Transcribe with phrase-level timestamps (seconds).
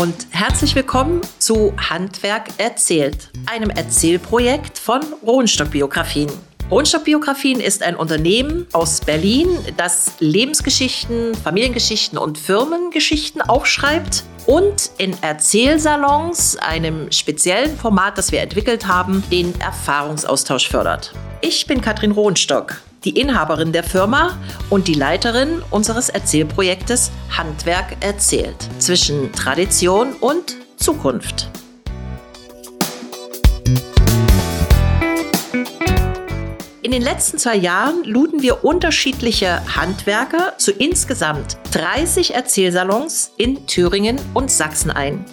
[0.00, 6.30] und herzlich willkommen zu Handwerk erzählt, einem Erzählprojekt von Rohnstock Biografien.
[6.70, 15.14] Rohnstock Biografien ist ein Unternehmen aus Berlin, das Lebensgeschichten, Familiengeschichten und Firmengeschichten aufschreibt und in
[15.22, 21.12] Erzählsalons, einem speziellen Format, das wir entwickelt haben, den Erfahrungsaustausch fördert.
[21.42, 28.56] Ich bin Katrin Rohnstock die Inhaberin der Firma und die Leiterin unseres Erzählprojektes Handwerk erzählt
[28.78, 31.50] zwischen Tradition und Zukunft.
[36.82, 44.18] In den letzten zwei Jahren luden wir unterschiedliche Handwerker zu insgesamt 30 Erzählsalons in Thüringen
[44.34, 45.24] und Sachsen ein.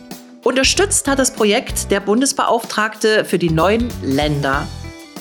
[0.43, 4.67] Unterstützt hat das Projekt der Bundesbeauftragte für die neuen Länder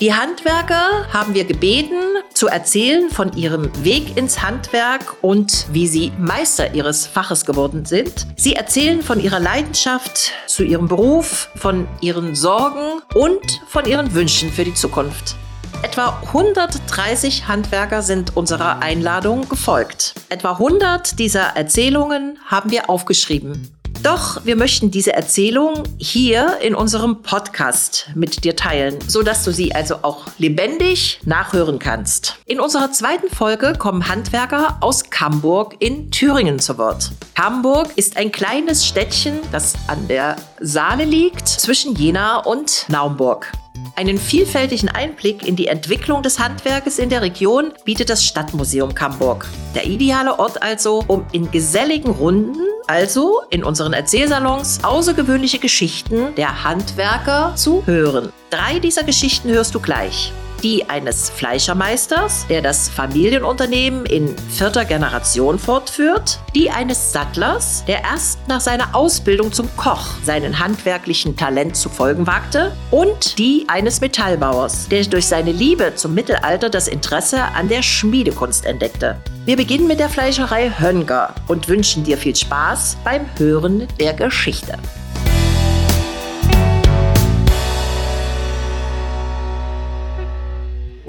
[0.01, 2.03] die Handwerker haben wir gebeten,
[2.35, 8.27] zu erzählen von ihrem Weg ins Handwerk und wie sie Meister ihres Faches geworden sind.
[8.37, 14.53] Sie erzählen von ihrer Leidenschaft zu ihrem Beruf, von ihren Sorgen und von ihren Wünschen
[14.53, 15.37] für die Zukunft.
[15.83, 20.15] Etwa 130 Handwerker sind unserer Einladung gefolgt.
[20.29, 23.71] Etwa 100 dieser Erzählungen haben wir aufgeschrieben.
[24.07, 29.75] Doch wir möchten diese Erzählung hier in unserem Podcast mit dir teilen, sodass du sie
[29.75, 32.37] also auch lebendig nachhören kannst.
[32.47, 37.11] In unserer zweiten Folge kommen Handwerker aus Camburg in Thüringen zu Wort.
[37.37, 43.51] Hamburg ist ein kleines Städtchen, das an der Saale liegt, zwischen Jena und Naumburg.
[43.95, 49.47] Einen vielfältigen Einblick in die Entwicklung des Handwerkes in der Region bietet das Stadtmuseum Camburg.
[49.75, 56.65] Der ideale Ort also, um in geselligen Runden, also in unseren Erzählsalons, außergewöhnliche Geschichten der
[56.65, 58.33] Handwerker zu hören.
[58.51, 65.59] Drei dieser Geschichten hörst du gleich die eines Fleischermeisters, der das Familienunternehmen in vierter Generation
[65.59, 71.89] fortführt, die eines Sattlers, der erst nach seiner Ausbildung zum Koch seinen handwerklichen Talent zu
[71.89, 77.69] folgen wagte, und die eines Metallbauers, der durch seine Liebe zum Mittelalter das Interesse an
[77.69, 79.17] der Schmiedekunst entdeckte.
[79.45, 84.77] Wir beginnen mit der Fleischerei Hönger und wünschen dir viel Spaß beim Hören der Geschichte.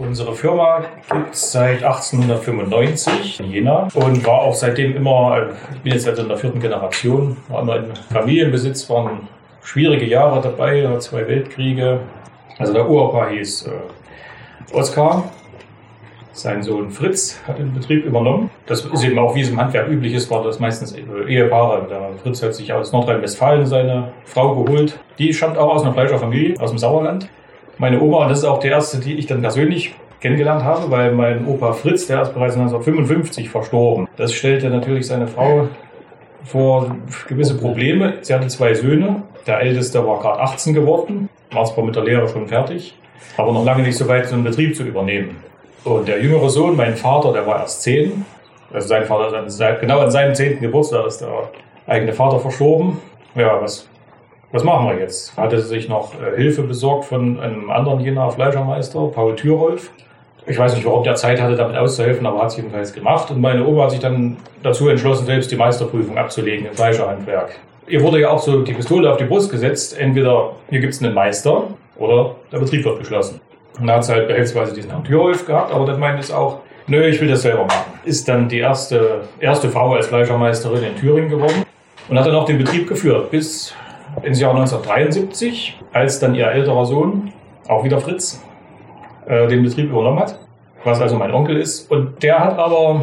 [0.08, 5.82] Unsere Firma gibt es seit 1895 in Jena und war auch seitdem immer, äh, ich
[5.82, 9.28] bin jetzt also in der vierten Generation, war immer in Familienbesitz, waren
[9.64, 12.00] schwierige Jahre dabei, zwei Weltkriege.
[12.58, 15.26] Also der Uropa hieß äh, Oskar,
[16.32, 18.50] sein Sohn Fritz hat den Betrieb übernommen.
[18.66, 21.86] Das ist eben auch, wie es im Handwerk üblich ist, war das meistens Ehepaare.
[21.90, 24.98] Der Fritz hat sich aus Nordrhein-Westfalen seine Frau geholt.
[25.20, 27.28] Die stammt auch aus einer Fleischerfamilie, aus dem Sauerland
[27.78, 31.12] meine Oma, und das ist auch die erste, die ich dann persönlich kennengelernt habe, weil
[31.12, 34.08] mein Opa Fritz, der ist bereits 1955 verstorben.
[34.18, 35.68] Das stellte natürlich seine Frau
[36.44, 36.96] vor
[37.28, 38.16] gewisse Probleme.
[38.22, 39.24] Sie hatte zwei Söhne.
[39.46, 42.96] Der älteste war gerade 18 geworden, war zwar mit der Lehre schon fertig,
[43.38, 45.38] aber noch lange nicht so weit, so einen Betrieb zu übernehmen.
[45.84, 48.26] Und der jüngere Sohn, mein Vater, der war erst 10.
[48.74, 49.46] Also sein Vater,
[49.80, 50.60] genau an seinem 10.
[50.60, 51.30] Geburtstag ist der
[51.86, 52.98] eigene Vater verstorben.
[53.36, 53.88] Ja, was
[54.52, 55.36] was machen wir jetzt?
[55.38, 59.92] Hatte sich noch äh, Hilfe besorgt von einem anderen Jenaer Fleischermeister, Paul Thürolf.
[60.46, 63.30] Ich weiß nicht, warum der Zeit hatte, damit auszuhelfen, aber hat es jedenfalls gemacht.
[63.30, 67.60] Und meine Oma hat sich dann dazu entschlossen, selbst die Meisterprüfung abzulegen im Fleischerhandwerk.
[67.88, 69.98] Ihr wurde ja auch so die Pistole auf die Brust gesetzt.
[69.98, 71.66] Entweder hier gibt es einen Meister
[71.98, 73.42] oder der Betrieb wird geschlossen.
[73.80, 76.60] Und da hat sie halt behelfsweise diesen Herrn Thürolf gehabt, aber dann meinte es auch,
[76.88, 78.00] nö, ich will das selber machen.
[78.06, 81.64] Ist dann die erste, erste Frau als Fleischermeisterin in Thüringen geworden
[82.08, 83.74] und hat dann auch den Betrieb geführt bis
[84.24, 87.32] ins Jahr 1973, als dann ihr älterer Sohn,
[87.68, 88.44] auch wieder Fritz,
[89.28, 90.40] äh, den Betrieb übernommen hat,
[90.84, 91.92] was also mein Onkel ist.
[91.92, 93.02] Und der hat aber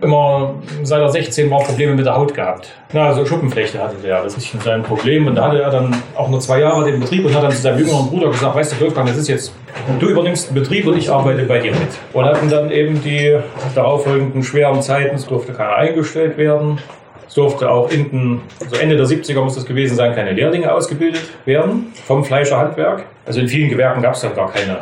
[0.00, 2.70] immer seit er 16 war Probleme mit der Haut gehabt.
[2.92, 5.26] Na, also Schuppenflechte hatte der, das ist sein Problem.
[5.26, 7.62] Und da hatte er dann auch nur zwei Jahre den Betrieb und hat dann zu
[7.62, 9.52] seinem jüngeren Bruder gesagt, weißt du, Wolfgang, das ist jetzt,
[9.98, 11.88] du übernimmst den Betrieb und ich arbeite bei dir mit.
[12.12, 13.38] Und hatten dann eben die
[13.74, 16.78] darauffolgenden schweren Zeiten, es durfte keiner eingestellt werden.
[17.28, 21.22] Es durfte auch in so Ende der 70er muss das gewesen sein, keine Lehrlinge ausgebildet
[21.44, 23.04] werden vom Fleischerhandwerk.
[23.26, 24.78] Also in vielen Gewerken gab es dann gar keine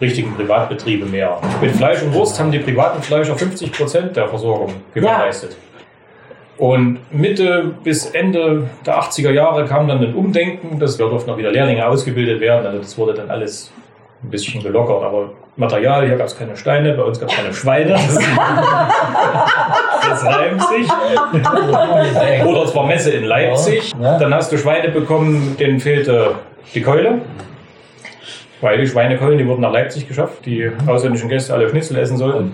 [0.00, 1.38] richtigen Privatbetriebe mehr.
[1.60, 5.52] Mit Fleisch und Wurst haben die privaten Fleischer 50 Prozent der Versorgung gewährleistet.
[5.52, 5.56] Ja.
[6.58, 11.36] Und Mitte bis Ende der 80er Jahre kam dann ein Umdenken, dass wir durften auch
[11.38, 12.66] wieder Lehrlinge ausgebildet werden.
[12.66, 13.72] Also das wurde dann alles
[14.22, 17.52] ein bisschen gelockert, aber Material, hier gab es keine Steine, bei uns gab es keine
[17.52, 17.94] Schweine.
[20.10, 20.88] Reimt sich.
[22.46, 23.92] Oder es war Messe in Leipzig.
[24.00, 26.36] Dann hast du Schweine bekommen, denen fehlte
[26.74, 27.20] die Keule.
[28.60, 32.52] Weil die Schweinekeulen, die wurden nach Leipzig geschafft, die ausländischen Gäste alle Schnitzel essen sollten.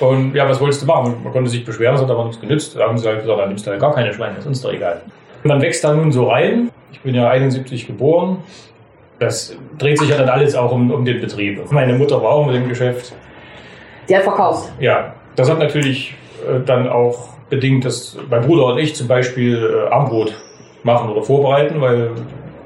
[0.00, 1.14] Und ja, was wolltest du machen?
[1.22, 2.76] Man konnte sich beschweren, es hat aber nichts genützt.
[2.76, 4.72] Da haben sie halt gesagt, dann nimmst du halt gar keine Schweine, ist uns doch
[4.72, 5.00] egal.
[5.44, 6.70] Man wächst da nun so rein.
[6.90, 8.38] Ich bin ja 71 geboren.
[9.20, 11.70] Das dreht sich ja dann alles auch um, um den Betrieb.
[11.70, 13.12] Meine Mutter war auch mit dem Geschäft.
[14.08, 14.72] Die hat verkauft.
[14.80, 16.14] Ja, das hat natürlich
[16.64, 20.34] dann auch bedingt, dass mein Bruder und ich zum Beispiel äh, Armbrot
[20.84, 22.10] machen oder vorbereiten, weil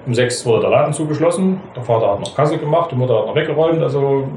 [0.07, 1.61] um sechs wurde der Laden zugeschlossen.
[1.75, 3.83] Der Vater hat noch Kasse gemacht, die Mutter hat noch weggeräumt.
[3.83, 4.29] Also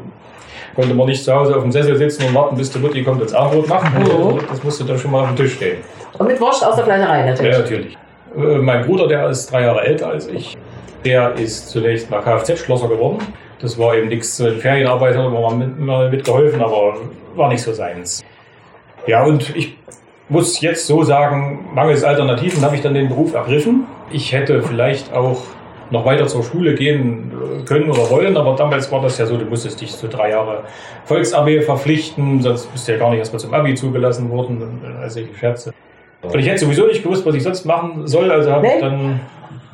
[0.76, 3.22] konnte man nicht zu Hause auf dem Sessel sitzen und warten, bis die Mutti kommt
[3.22, 3.92] ins Armbrot machen.
[4.00, 4.40] Mhm.
[4.50, 5.78] Das musste dann schon mal auf dem Tisch stehen.
[6.18, 7.54] Und mit Wurst aus der Fleischerei natürlich.
[7.54, 7.98] Ja, natürlich.
[8.36, 10.58] Äh, Mein Bruder, der ist drei Jahre älter als ich,
[11.06, 13.20] der ist zunächst mal Kfz-Schlosser geworden.
[13.62, 16.96] Das war eben nichts, äh, Ferienarbeit hat er mal mitgeholfen, aber
[17.36, 18.24] war nicht so seins.
[19.08, 19.78] Ja, und ich
[20.28, 23.86] muss jetzt so sagen, mangels Alternativen habe ich dann den Beruf ergriffen.
[24.12, 25.42] Ich hätte vielleicht auch
[25.92, 27.32] noch weiter zur Schule gehen
[27.62, 30.30] äh, können oder wollen, aber damals war das ja so, du musstest dich so drei
[30.30, 30.64] Jahre
[31.06, 35.10] Volks-AB verpflichten, sonst bist du ja gar nicht erst mal zum Abi zugelassen worden, äh,
[35.10, 35.74] solche Scherze.
[36.22, 38.74] Und ich hätte sowieso nicht gewusst, was ich sonst machen soll, also habe Nee.
[38.76, 39.20] ich dann,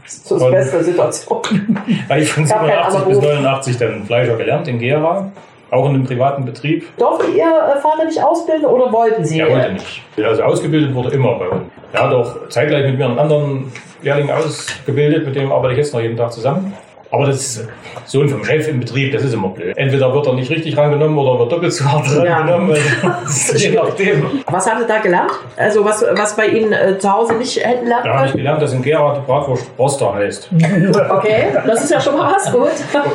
[0.03, 1.41] Das ist die beste Situation.
[2.07, 3.33] weil ich von Gab keinen 87 bis Beruf.
[3.33, 5.31] 89 dann Fleischer gelernt in Gera,
[5.71, 6.85] auch in einem privaten Betrieb.
[6.97, 9.39] Durfte Ihr äh, Vater nicht ausbilden oder wollten Sie?
[9.39, 10.01] Er wollte nicht.
[10.23, 11.63] Also ausgebildet wurde immer bei uns.
[11.93, 13.71] Er hat auch zeitgleich mit mir einen anderen
[14.01, 16.73] Lehrling ausgebildet, mit dem arbeite ich jetzt noch jeden Tag zusammen.
[17.11, 17.69] Aber das ist
[18.05, 19.77] Sohn vom Chef im Betrieb, das ist immer blöd.
[19.77, 22.37] Entweder wird er nicht richtig rangenommen oder wird doppelt so hart Ja.
[22.39, 22.75] rangenommen.
[23.55, 24.25] Je nachdem.
[24.47, 25.31] Was haben Sie da gelernt?
[25.55, 28.43] Also was, was bei Ihnen äh, zu Hause nicht hätten lernen Da habe ich können?
[28.43, 30.49] gelernt, dass in Gera die Bratwurst Roster heißt.
[31.09, 32.69] Okay, das ist ja schon mal was, gut.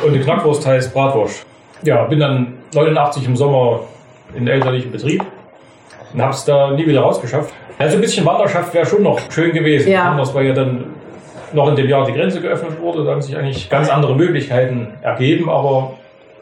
[0.05, 1.45] Und die Knackwurst heißt Bratwurst.
[1.83, 3.81] Ja, bin dann 89 im Sommer
[4.33, 5.23] in den elterlichen Betrieb
[6.13, 7.53] und habe es da nie wieder rausgeschafft.
[7.77, 9.91] Also ein bisschen Wanderschaft wäre schon noch schön gewesen.
[9.91, 10.11] Ja.
[10.11, 10.85] Anders, weil ja dann
[11.53, 13.03] noch in dem Jahr die Grenze geöffnet wurde.
[13.03, 15.93] Da haben sich eigentlich ganz andere Möglichkeiten ergeben, aber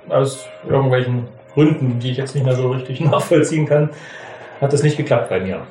[0.09, 3.89] aus irgendwelchen Gründen, die ich jetzt nicht mehr so richtig nachvollziehen kann,
[4.61, 5.61] hat das nicht geklappt bei mir.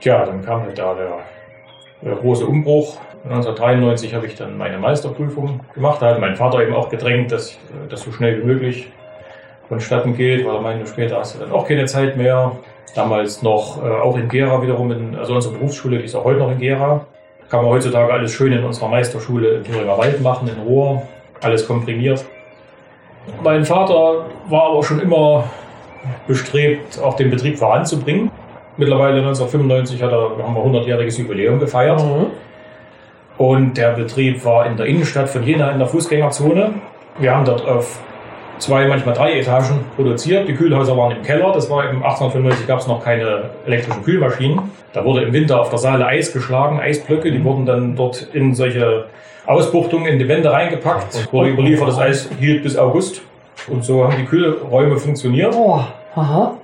[0.00, 1.18] Tja, dann kam halt da der,
[2.02, 2.98] der große Umbruch.
[3.24, 6.00] 1993 habe ich dann meine Meisterprüfung gemacht.
[6.00, 7.58] Da hat mein Vater eben auch gedrängt, dass
[7.88, 8.88] das so schnell wie möglich
[9.68, 12.52] vonstatten geht, weil er meinte, später hast du dann auch keine Zeit mehr.
[12.94, 16.38] Damals noch äh, auch in Gera wiederum, in, also unsere Berufsschule, die ist auch heute
[16.38, 17.04] noch in Gera.
[17.50, 21.02] Kann man heutzutage alles schön in unserer Meisterschule in Thüringer Wald machen, in Rohr,
[21.42, 22.24] alles komprimiert.
[23.42, 25.44] Mein Vater war aber schon immer
[26.26, 28.30] bestrebt, auch den Betrieb voranzubringen.
[28.76, 32.02] Mittlerweile 1995 hat er, haben wir 100-jähriges Jubiläum gefeiert.
[32.02, 32.26] Mhm.
[33.38, 36.74] Und der Betrieb war in der Innenstadt von Jena in der Fußgängerzone.
[37.18, 38.00] Wir haben dort auf
[38.58, 40.48] zwei, manchmal drei Etagen produziert.
[40.48, 41.52] Die Kühlhäuser waren im Keller.
[41.52, 44.70] Das war eben 1895 gab es noch keine elektrischen Kühlmaschinen.
[44.92, 47.30] Da wurde im Winter auf der Saale Eis geschlagen, Eisblöcke.
[47.30, 49.06] Die wurden dann dort in solche
[49.46, 51.32] Ausbuchtungen in die Wände reingepackt.
[51.32, 53.22] Wurde überliefert, das Eis hielt bis August.
[53.68, 55.54] Und so haben die Kühlräume funktioniert.
[55.54, 55.80] Oh,
[56.14, 56.56] aha.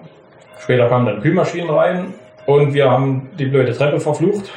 [0.62, 2.14] Später kamen dann Kühlmaschinen rein
[2.46, 4.52] und wir haben die blöde Treppe verflucht,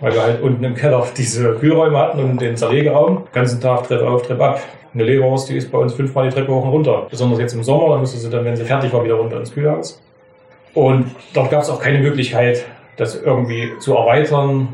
[0.00, 3.18] weil wir halt unten im Keller diese Kühlräume hatten und den Zerlegeraum.
[3.26, 4.60] Den ganzen Tag Treppe auf, Treppe ab.
[4.92, 7.06] Eine Leberwurst, die ist bei uns fünfmal die Treppe hoch und runter.
[7.08, 9.52] Besonders jetzt im Sommer, da musste sie dann, wenn sie fertig war, wieder runter ins
[9.52, 10.02] Kühlhaus.
[10.74, 12.64] Und dort gab es auch keine Möglichkeit,
[12.96, 14.68] das irgendwie zu erweitern.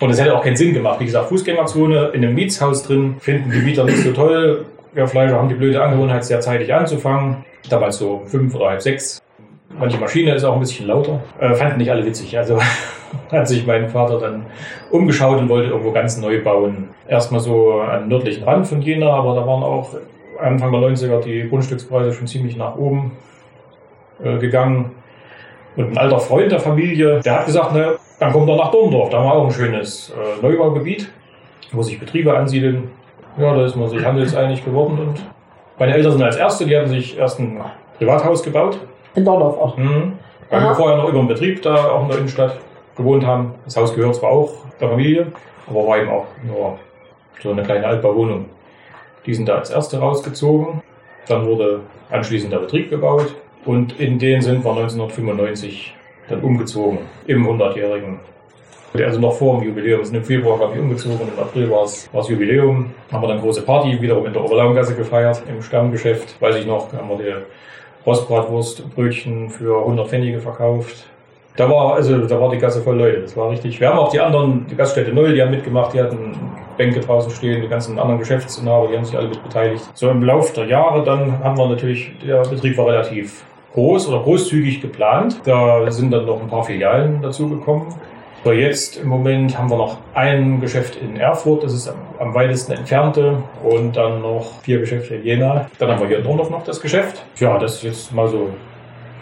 [0.00, 1.00] Und es hätte auch keinen Sinn gemacht.
[1.00, 4.66] Wie gesagt, Fußgängerzone in einem Mietshaus drin finden die Mieter nicht so toll.
[4.92, 7.44] Wir Fleischer haben die blöde Angewohnheit, sehr zeitig anzufangen.
[7.70, 9.22] Damals so fünf oder halb sechs.
[9.76, 11.20] Manche Maschine ist auch ein bisschen lauter.
[11.38, 12.36] Äh, fanden nicht alle witzig.
[12.36, 12.58] Also
[13.32, 14.46] hat sich mein Vater dann
[14.90, 16.88] umgeschaut und wollte irgendwo ganz neu bauen.
[17.06, 19.90] Erstmal so den nördlichen Rand von Jena, aber da waren auch
[20.40, 23.12] Anfang der 90er die Grundstückspreise schon ziemlich nach oben
[24.22, 24.92] äh, gegangen.
[25.76, 29.10] Und ein alter Freund der Familie, der hat gesagt, ne, dann kommt er nach Dorndorf.
[29.10, 31.08] Da haben wir auch ein schönes äh, Neubaugebiet,
[31.72, 32.90] wo sich Betriebe ansiedeln.
[33.38, 34.98] Ja, da ist man sich handelseinig geworden.
[34.98, 35.24] Und
[35.78, 37.60] meine Eltern sind als Erste, die hatten sich erst ein
[37.98, 38.80] Privathaus gebaut.
[39.18, 39.76] In Dorndorf auch.
[39.76, 40.12] Mhm.
[40.48, 40.68] Weil Aha.
[40.68, 42.58] wir vorher noch über den Betrieb da auch in der Innenstadt
[42.96, 43.54] gewohnt haben.
[43.64, 45.26] Das Haus gehört zwar auch der Familie,
[45.68, 46.78] aber war eben auch nur
[47.42, 48.46] so eine kleine Altbauwohnung.
[49.26, 50.82] Die sind da als Erste rausgezogen.
[51.26, 53.34] Dann wurde anschließend der Betrieb gebaut
[53.64, 55.94] und in den sind wir 1995
[56.28, 58.20] dann umgezogen, im 100-jährigen.
[58.94, 59.98] Also noch vor dem Jubiläum.
[59.98, 62.94] Wir sind im Februar, glaube ich, umgezogen und im April war es Jubiläum.
[63.12, 66.40] Haben wir dann große Party wiederum in der Oberlaumgasse gefeiert, im Stammgeschäft.
[66.40, 67.34] Weiß ich noch, haben wir die
[68.08, 71.04] Rostbratwurstbrötchen für 100 Pfennige verkauft.
[71.56, 73.22] Da war, also, da war die Gasse voll Leute.
[73.22, 73.80] Das war richtig.
[73.80, 76.34] Wir haben auch die anderen, die Gaststätte Null, die haben mitgemacht, die hatten
[76.76, 79.84] Bänke draußen stehen, die ganzen anderen Geschäftsinhaber, die haben sich alle mit beteiligt.
[79.94, 84.20] So im Laufe der Jahre dann haben wir natürlich, der Betrieb war relativ groß oder
[84.20, 85.40] großzügig geplant.
[85.44, 87.88] Da sind dann noch ein paar Filialen dazugekommen.
[88.44, 92.34] So, jetzt im Moment haben wir noch ein Geschäft in Erfurt, das ist am, am
[92.34, 95.68] weitesten entfernte, und dann noch vier Geschäfte in Jena.
[95.78, 97.24] Dann haben wir hier in Dorndorf noch das Geschäft.
[97.36, 98.50] Ja, das ist jetzt mal so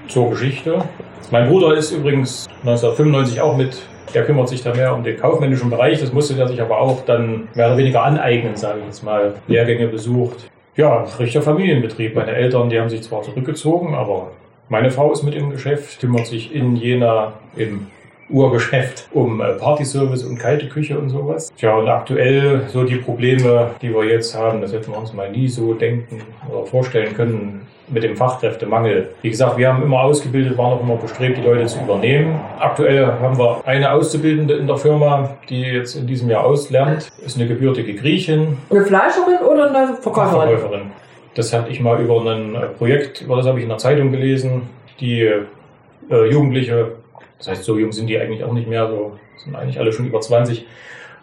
[0.07, 0.85] zur Geschichte.
[1.31, 3.83] Mein Bruder ist übrigens 1995 auch mit,
[4.13, 5.99] der kümmert sich da mehr um den kaufmännischen Bereich.
[5.99, 9.35] Das musste der sich aber auch dann mehr oder weniger aneignen, sage ich jetzt mal.
[9.49, 10.51] Lehrgänge besucht.
[10.77, 12.15] Ja, richtiger Familienbetrieb.
[12.15, 14.33] Meine Eltern, die haben sich zwar zurückgezogen, aber
[14.69, 17.87] meine Frau ist mit im Geschäft, kümmert sich in Jena im
[18.29, 21.53] Urgeschäft um äh, Partyservice und kalte Küche und sowas.
[21.57, 25.31] Tja, und aktuell so die Probleme, die wir jetzt haben, das hätten wir uns mal
[25.31, 29.11] nie so denken oder vorstellen können mit dem Fachkräftemangel.
[29.23, 32.39] Wie gesagt, wir haben immer ausgebildet, waren auch immer bestrebt, die Leute zu übernehmen.
[32.59, 37.37] Aktuell haben wir eine Auszubildende in der Firma, die jetzt in diesem Jahr auslernt, ist
[37.37, 38.59] eine gebürtige Griechin.
[38.71, 40.49] Eine Fleischerin oder eine Verkäuferin?
[40.49, 40.91] Verkäuferin.
[41.35, 44.11] Das hatte ich mal über ein äh, Projekt, über das habe ich in der Zeitung
[44.11, 44.63] gelesen,
[45.01, 46.93] die äh, Jugendliche
[47.39, 50.07] das heißt, so jung sind die eigentlich auch nicht mehr, so sind eigentlich alle schon
[50.07, 50.67] über 20,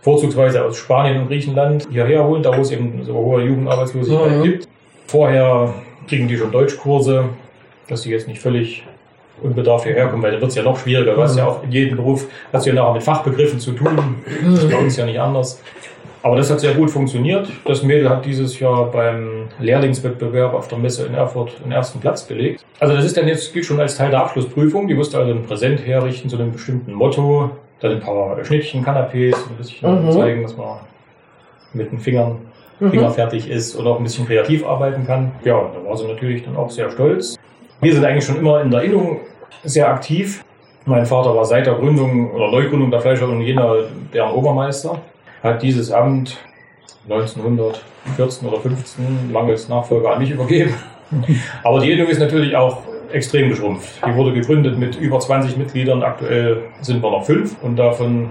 [0.01, 4.43] vorzugsweise aus Spanien und Griechenland hierher holen, da wo es eben so hohe Jugendarbeitslosigkeit mhm.
[4.43, 4.67] gibt.
[5.07, 5.73] Vorher
[6.07, 7.29] kriegen die schon Deutschkurse,
[7.87, 8.83] dass die jetzt nicht völlig
[9.41, 11.15] unbedarft hierher kommen, weil da wird es ja noch schwieriger.
[11.15, 13.97] Du hast ja auch in jedem Beruf, hast du ja nachher mit Fachbegriffen zu tun.
[14.43, 15.61] Das ist bei uns ja nicht anders.
[16.23, 17.49] Aber das hat sehr gut funktioniert.
[17.65, 22.23] Das Mädel hat dieses Jahr beim Lehrlingswettbewerb auf der Messe in Erfurt den ersten Platz
[22.23, 22.63] belegt.
[22.79, 24.87] Also das ist dann jetzt, gilt schon als Teil der Abschlussprüfung.
[24.87, 27.51] Die musste also ein Präsent herrichten zu einem bestimmten Motto.
[27.81, 30.11] Dann ein paar Schnittchen, Kanapés, ein bisschen mhm.
[30.11, 30.79] zeigen, dass man
[31.73, 32.37] mit den Fingern
[32.79, 32.91] mhm.
[32.91, 35.33] fingerfertig ist und auch ein bisschen kreativ arbeiten kann.
[35.43, 37.35] Ja, da war sie natürlich dann auch sehr stolz.
[37.81, 39.19] Wir sind eigentlich schon immer in der Innung
[39.65, 40.45] sehr aktiv.
[40.85, 43.75] Mein Vater war seit der Gründung oder Neugründung der Fleischerung Jena
[44.13, 45.01] deren Obermeister
[45.43, 46.37] hat dieses Amt
[47.09, 50.73] 1914 oder 15 mangels Nachfolger an mich übergeben.
[51.63, 52.79] Aber die Innung ist natürlich auch
[53.11, 54.01] extrem geschrumpft.
[54.07, 56.01] Die wurde gegründet mit über 20 Mitgliedern.
[56.01, 58.29] Aktuell sind wir noch fünf und davon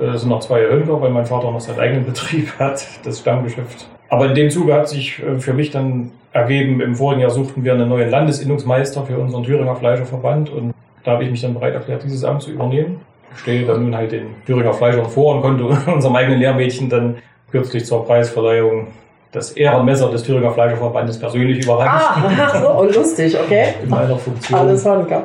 [0.00, 3.88] äh, sind noch zwei Hönker, weil mein Vater noch seinen eigenen Betrieb hat, das Stammgeschäft.
[4.08, 7.64] Aber in dem Zuge hat sich äh, für mich dann ergeben, im vorigen Jahr suchten
[7.64, 10.72] wir einen neuen Landesinnungsmeister für unseren Thüringer Fleischerverband und
[11.04, 13.00] da habe ich mich dann bereit erklärt, dieses Amt zu übernehmen
[13.36, 17.16] stehe dann nun halt den Thüringer Fleischern vor und konnte unserem eigenen Lehrmädchen dann
[17.50, 18.88] kürzlich zur Preisverleihung
[19.32, 21.92] das Ehrenmesser des Thüringer Fleischerverbandes persönlich überreichen.
[21.94, 23.74] Ah, ach so,lustig, okay.
[23.82, 24.58] In meiner Funktion.
[24.58, 25.24] Alles Honka.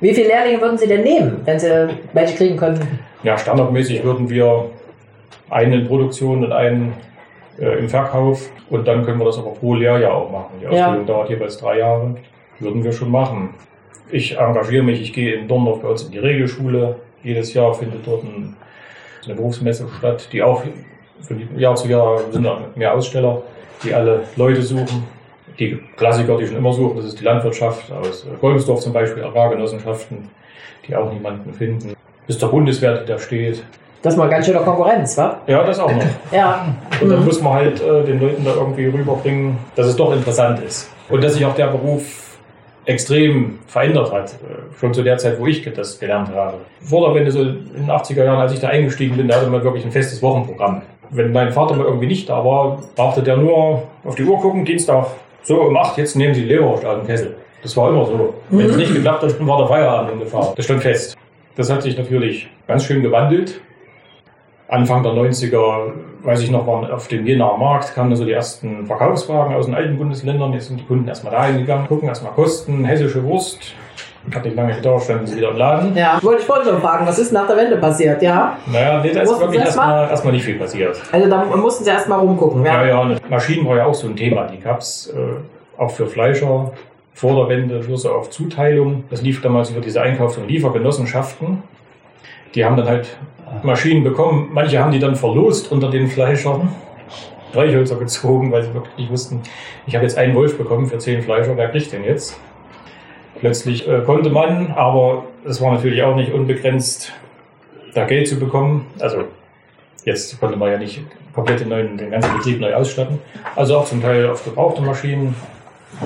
[0.00, 2.98] Wie viele Lehrlinge würden Sie denn nehmen, wenn Sie welche kriegen könnten?
[3.22, 4.70] Ja, standardmäßig würden wir
[5.50, 6.94] einen in Produktion und einen
[7.58, 8.48] äh, im Verkauf.
[8.70, 10.54] Und dann können wir das aber pro Lehrjahr auch machen.
[10.60, 11.04] Die Ausbildung ja.
[11.04, 12.14] dauert jeweils drei Jahre.
[12.58, 13.54] Würden wir schon machen.
[14.10, 18.06] Ich engagiere mich, ich gehe in Dorndorf bei uns in die Regelschule, jedes Jahr findet
[18.06, 18.56] dort ein,
[19.24, 20.62] eine Berufsmesse statt, die auch
[21.22, 23.42] von Jahr zu Jahr sind da mehr Aussteller,
[23.84, 25.04] die alle Leute suchen.
[25.58, 30.30] Die Klassiker, die schon immer suchen, das ist die Landwirtschaft aus Golmsdorf zum Beispiel, Agrargenossenschaften,
[30.86, 31.94] die auch niemanden finden.
[32.26, 33.62] Das ist der Bundeswehr, die da steht.
[34.02, 35.40] Das ist mal ganz schöne Konkurrenz, wa?
[35.46, 36.02] Ja, das auch noch.
[36.32, 36.74] ja.
[37.02, 40.62] Und dann muss man halt äh, den Leuten da irgendwie rüberbringen, dass es doch interessant
[40.62, 40.90] ist.
[41.10, 42.29] Und dass sich auch der Beruf
[42.90, 46.58] extrem verändert hat, äh, schon zu der Zeit, wo ich das gelernt habe.
[46.80, 49.50] Vor der Wende, so in den 80er Jahren, als ich da eingestiegen bin, da hatte
[49.50, 50.82] man wirklich ein festes Wochenprogramm.
[51.10, 54.64] Wenn mein Vater mal irgendwie nicht da war, brauchte der nur auf die Uhr gucken,
[54.64, 55.06] Dienstag,
[55.42, 57.36] so um 8, jetzt nehmen Sie Leberwurst aus dem Kessel.
[57.62, 58.34] Das war immer so.
[58.50, 60.52] Wenn es nicht geklappt hat, dann war der Feierabend in Gefahr.
[60.56, 61.16] Das stand fest.
[61.56, 63.60] Das hat sich natürlich ganz schön gewandelt.
[64.68, 68.86] Anfang der 90er, weiß ich noch, waren auf dem Jenaer Markt, kamen so die ersten
[68.86, 70.52] Verkaufswagen aus den alten Bundesländern.
[70.52, 73.74] Jetzt sind die Kunden erstmal da hingegangen, gucken erstmal Kosten, hessische Wurst.
[74.34, 75.96] Hat nicht lange gedauert, standen sie wieder im Laden.
[75.96, 78.58] Ja, wollte ich vorhin schon fragen, was ist nach der Wende passiert, ja?
[78.70, 81.00] Naja, nee, da ist wirklich erstmal erst erstmal nicht viel passiert.
[81.10, 82.84] Also da mussten sie erstmal rumgucken, ja?
[82.84, 84.46] Ja, ja, Maschinen war ja auch so ein Thema.
[84.46, 86.70] Die gab es äh, auch für Fleischer
[87.14, 89.04] vor der Wende, nur so auf Zuteilung.
[89.08, 91.62] Das lief damals über diese Einkaufs- und Liefergenossenschaften.
[92.54, 93.16] Die haben dann halt
[93.62, 94.50] Maschinen bekommen.
[94.52, 96.68] Manche haben die dann verlost unter den Fleischern.
[97.50, 99.42] Streichhölzer gezogen, weil sie wirklich nicht wussten,
[99.86, 102.38] ich habe jetzt einen Wolf bekommen für zehn Fleischer, wer kriegt den jetzt?
[103.40, 107.12] Plötzlich äh, konnte man, aber es war natürlich auch nicht unbegrenzt,
[107.94, 108.86] da Geld zu bekommen.
[109.00, 109.24] Also
[110.04, 111.02] jetzt konnte man ja nicht
[111.34, 113.18] komplett den, neuen, den ganzen Betrieb neu ausstatten.
[113.56, 115.34] Also auch zum Teil auf gebrauchte Maschinen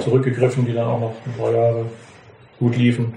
[0.00, 1.86] zurückgegriffen, die dann auch noch ein paar Jahre
[2.58, 3.14] gut liefen.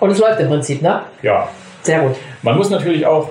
[0.00, 1.02] Und es läuft im Prinzip, ne?
[1.22, 1.48] Ja,
[1.82, 2.16] sehr gut.
[2.42, 3.28] Man muss natürlich auch,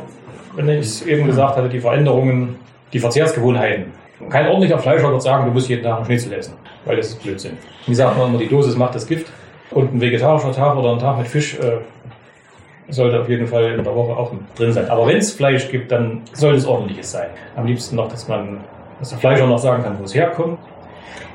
[0.56, 2.56] wenn ich es eben gesagt hatte, die Veränderungen,
[2.94, 3.94] die Verzehrsgewohnheiten.
[4.30, 6.54] Kein ordentlicher Fleischer wird sagen, du musst jeden Tag einen Schnitzel essen,
[6.86, 7.58] weil das ist Blödsinn.
[7.88, 9.28] Wie sagt man immer, die Dosis macht das Gift.
[9.72, 11.78] Und ein vegetarischer Tag oder ein Tag mit Fisch äh,
[12.92, 14.90] sollte auf jeden Fall in der Woche auch drin sein.
[14.90, 17.28] Aber wenn es Fleisch gibt, dann sollte es ordentliches sein.
[17.56, 18.62] Am liebsten noch, dass man,
[19.00, 20.58] dass der Fleischer noch sagen kann, wo es herkommt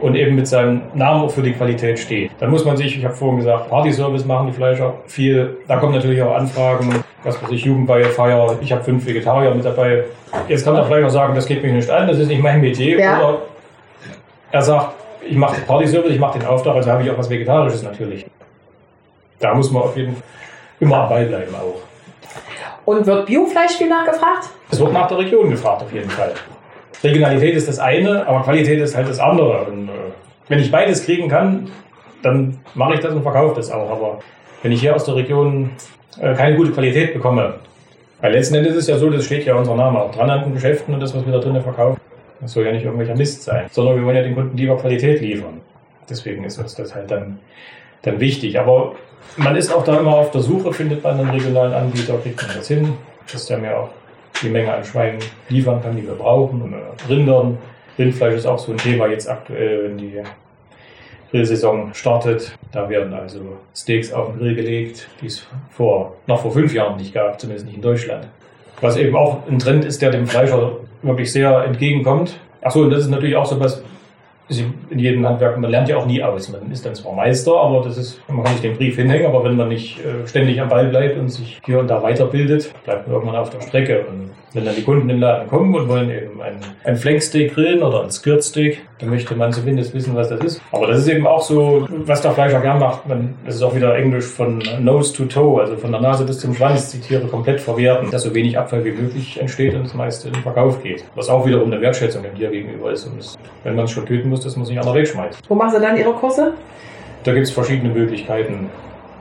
[0.01, 2.31] und eben mit seinem Namen auch für die Qualität steht.
[2.39, 5.59] Dann muss man sich, ich habe vorhin gesagt, Party-Service machen die Fleischer viel.
[5.69, 10.05] Da kommen natürlich auch Anfragen, was weiß ich, Jugendweihfeier, ich habe fünf Vegetarier mit dabei.
[10.49, 12.99] Jetzt kann der Fleischer sagen, das geht mich nicht an, das ist nicht mein Metier.
[12.99, 13.19] Ja.
[13.19, 13.39] Oder
[14.51, 14.95] er sagt,
[15.27, 18.27] ich mache Party-Service, ich mache den Auftrag, also habe ich auch was Vegetarisches natürlich.
[19.39, 20.23] da muss man auf jeden Fall
[20.81, 21.81] immer am Ball bleiben auch.
[22.85, 24.51] Und wird Biofleisch viel nachgefragt?
[24.71, 26.35] Es wird nach der Region gefragt, auf jeden Fall.
[27.05, 29.65] Regionalität ist das eine, aber Qualität ist halt das andere.
[29.65, 29.93] Und, äh,
[30.49, 31.71] wenn ich beides kriegen kann,
[32.23, 33.91] dann mache ich das und verkaufe das auch.
[33.91, 34.21] Aber
[34.63, 35.71] wenn ich hier aus der Region
[36.21, 37.55] äh, keine gute Qualität bekomme,
[38.21, 40.45] weil letzten Endes ist es ja so, das steht ja unser Name auch dran an
[40.45, 42.01] den Geschäften und das, was wir da drinnen verkaufen.
[42.41, 45.21] Das soll ja nicht irgendwelcher Mist sein, sondern wir wollen ja den Kunden lieber Qualität
[45.21, 45.61] liefern.
[46.09, 47.39] Deswegen ist uns das halt dann,
[48.03, 48.59] dann wichtig.
[48.59, 48.95] Aber
[49.37, 52.57] man ist auch da immer auf der Suche, findet man einen regionalen Anbieter, kriegt man
[52.57, 52.95] das hin,
[53.33, 53.91] dass der mir auch
[54.43, 56.63] die Menge an Schweinen liefern kann, die wir brauchen.
[56.63, 56.75] Und
[57.09, 57.59] Rindern,
[57.99, 60.21] Rindfleisch ist auch so ein Thema jetzt aktuell, wenn die
[61.31, 62.57] Grillsaison startet.
[62.73, 63.41] Da werden also
[63.75, 67.67] Steaks auf den Grill gelegt, die es vor, noch vor fünf Jahren nicht gab, zumindest
[67.67, 68.29] nicht in Deutschland.
[68.81, 72.39] Was eben auch ein Trend ist, der dem Fleischer wirklich sehr entgegenkommt.
[72.61, 73.83] Achso, und das ist natürlich auch so was,
[74.49, 76.51] in jedem Handwerk, man lernt ja auch nie aus.
[76.51, 79.45] Man ist dann zwar Meister, aber das ist, man kann nicht den Brief hinhängen, aber
[79.45, 83.07] wenn man nicht äh, ständig am Ball bleibt und sich hier und da weiterbildet, bleibt
[83.07, 84.05] man irgendwann auf der Strecke.
[84.07, 87.83] Und wenn dann die Kunden den Laden kommen und wollen eben ein, ein Flanksteak grillen
[87.83, 90.63] oder ein Skirtsteak, dann möchte man zumindest wissen, was das ist.
[90.71, 93.07] Aber das ist eben auch so, was der Fleischer gern macht.
[93.09, 96.39] Man, das ist auch wieder Englisch von Nose to Toe, also von der Nase bis
[96.39, 99.95] zum Schwanz, die Tiere komplett verwerten, dass so wenig Abfall wie möglich entsteht und das
[99.95, 101.05] meiste in den Verkauf geht.
[101.17, 103.07] Was auch wiederum eine Wertschätzung dem Tier gegenüber ist.
[103.07, 105.39] Und das, wenn man es schon töten muss, dass man es nicht der wegschmeißt.
[105.49, 106.53] Wo machen Sie dann Ihre Kurse?
[107.23, 108.69] Da gibt es verschiedene Möglichkeiten.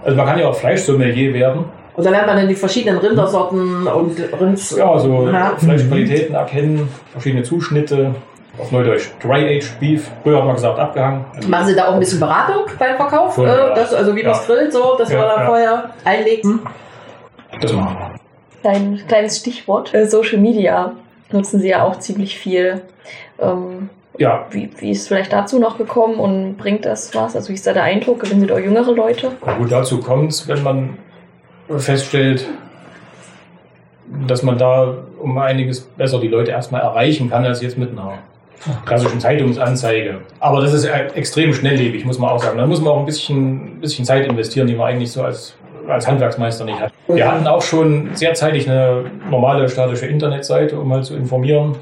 [0.03, 1.65] Also man kann ja auch Fleischsommelier werden.
[1.95, 4.75] Und da lernt man dann die verschiedenen Rindersorten und Rinds.
[4.75, 5.53] Ja, so Ja.
[5.57, 8.15] Fleischqualitäten erkennen, verschiedene Zuschnitte.
[8.59, 10.11] Auf Neudeutsch Dry-Aged Beef.
[10.21, 11.25] Früher hat man gesagt abgehangen.
[11.47, 13.37] Machen Sie da auch ein bisschen Beratung beim Verkauf?
[13.39, 13.73] Äh, ja.
[13.73, 14.53] das, also wie man es Ja.
[14.55, 15.45] grillt, so, dass Ja, man da ja.
[15.47, 16.43] vorher einlegt.
[16.43, 16.59] Hm?
[17.61, 17.97] Das machen
[18.63, 18.69] wir.
[18.69, 19.93] Ein kleines Stichwort.
[19.95, 20.91] Äh, Social Media
[21.31, 22.81] nutzen Sie ja auch ziemlich viel.
[23.39, 23.89] Ähm,
[24.19, 27.35] Ja, wie, wie ist es vielleicht dazu noch gekommen und bringt das was?
[27.35, 28.19] Also wie ist da der Eindruck?
[28.19, 29.31] Gewinnen Sie da auch jüngere Leute?
[29.57, 30.97] gut, dazu kommt es, wenn man
[31.77, 32.47] feststellt,
[34.27, 38.19] dass man da um einiges besser die Leute erstmal erreichen kann, als jetzt mit einer
[38.85, 40.19] klassischen Zeitungsanzeige.
[40.39, 42.57] Aber das ist äh, extrem schnelllebig, muss man auch sagen.
[42.57, 45.55] Da muss man auch ein bisschen, bisschen Zeit investieren, die man eigentlich so als,
[45.87, 46.93] als Handwerksmeister nicht hat.
[47.07, 51.75] Wir hatten auch schon sehr zeitig eine normale statische Internetseite, um mal zu informieren.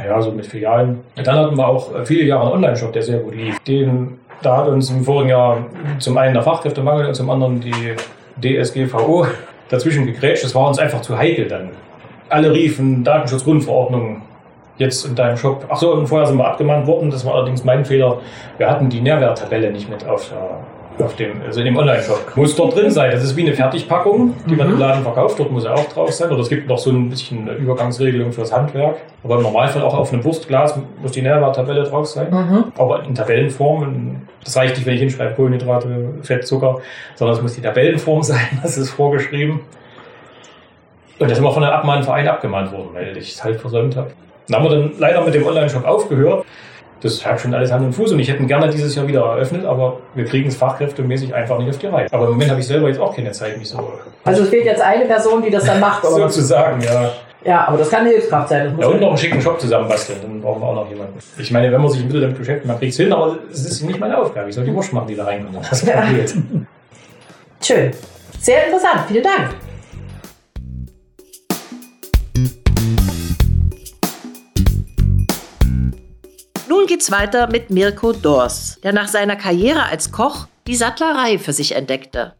[0.00, 1.00] Naja, so mit Filialen.
[1.14, 3.58] Dann hatten wir auch äh, viele Jahre einen Online-Shop, der sehr gut lief.
[3.60, 5.58] Den, da hat uns im vorigen Jahr
[5.98, 7.94] zum einen der Fachkräftemangel und zum anderen die
[8.40, 9.26] DSGVO
[9.68, 10.44] dazwischen gegrätscht.
[10.44, 11.70] Das war uns einfach zu heikel dann.
[12.30, 14.22] Alle riefen Datenschutzgrundverordnung
[14.78, 15.66] jetzt in deinem Shop.
[15.68, 17.10] Ach so, und vorher sind wir abgemahnt worden.
[17.10, 18.20] Das war allerdings mein Fehler.
[18.56, 20.60] Wir hatten die Nährwerttabelle nicht mit auf, der,
[20.98, 22.36] auf dem, also in dem Online-Shop.
[22.36, 23.10] Muss dort drin sein.
[23.10, 25.38] Das ist wie eine Fertigpackung, die man im Laden verkauft.
[25.38, 26.30] Dort muss er auch drauf sein.
[26.30, 28.96] Oder es gibt noch so ein bisschen eine Übergangsregelung fürs Handwerk.
[29.24, 32.30] Aber im Normalfall auch auf einem Wurstglas muss die Nährwerttabelle drauf sein.
[32.30, 32.64] Mhm.
[32.76, 34.22] Aber in Tabellenform.
[34.44, 36.80] Das reicht nicht, wenn ich hinschreibe Kohlenhydrate, Fett, Zucker,
[37.14, 38.60] sondern es muss die Tabellenform sein.
[38.62, 39.60] Das ist vorgeschrieben.
[41.18, 43.94] Und das sind wir von einem abmahnenden Verein abgemahnt worden, weil ich es halt versäumt
[43.96, 44.10] habe.
[44.48, 46.44] Dann haben wir dann leider mit dem Online-Shop aufgehört.
[47.02, 49.22] Das hat schon alles Hand und Fuß und ich hätte ihn gerne dieses Jahr wieder
[49.22, 52.06] eröffnet, aber wir kriegen es fachkräftemäßig einfach nicht auf die Reihe.
[52.12, 53.92] Aber im Moment habe ich selber jetzt auch keine Zeit, mich so
[54.24, 56.04] Also es fehlt jetzt eine Person, die das dann macht.
[56.04, 56.28] Oder?
[56.28, 57.10] sozusagen, ja.
[57.42, 58.76] Ja, aber das kann eine Hilfskraft sein.
[58.78, 61.18] Ja, und noch einen schicken Shop zusammenbasteln, dann brauchen wir auch noch jemanden.
[61.38, 63.64] Ich meine, wenn man sich ein bisschen damit beschäftigt, man kriegt es hin, aber es
[63.64, 64.50] ist nicht meine Aufgabe.
[64.50, 65.66] Ich soll die Wurst machen, die da reinkommt.
[65.70, 66.02] Das Ja.
[67.62, 67.92] Schön.
[68.40, 69.00] Sehr interessant.
[69.08, 69.50] Vielen Dank.
[76.90, 81.76] Geht's weiter mit Mirko Dors, der nach seiner Karriere als Koch die Sattlerei für sich
[81.76, 82.32] entdeckte.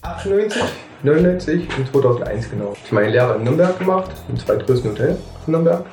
[0.00, 0.62] 98,
[1.02, 2.72] 99 und 2001 genau.
[2.72, 5.84] Ich habe meine Lehre in Nürnberg gemacht, im zweitgrößten Hotel in Nürnberg.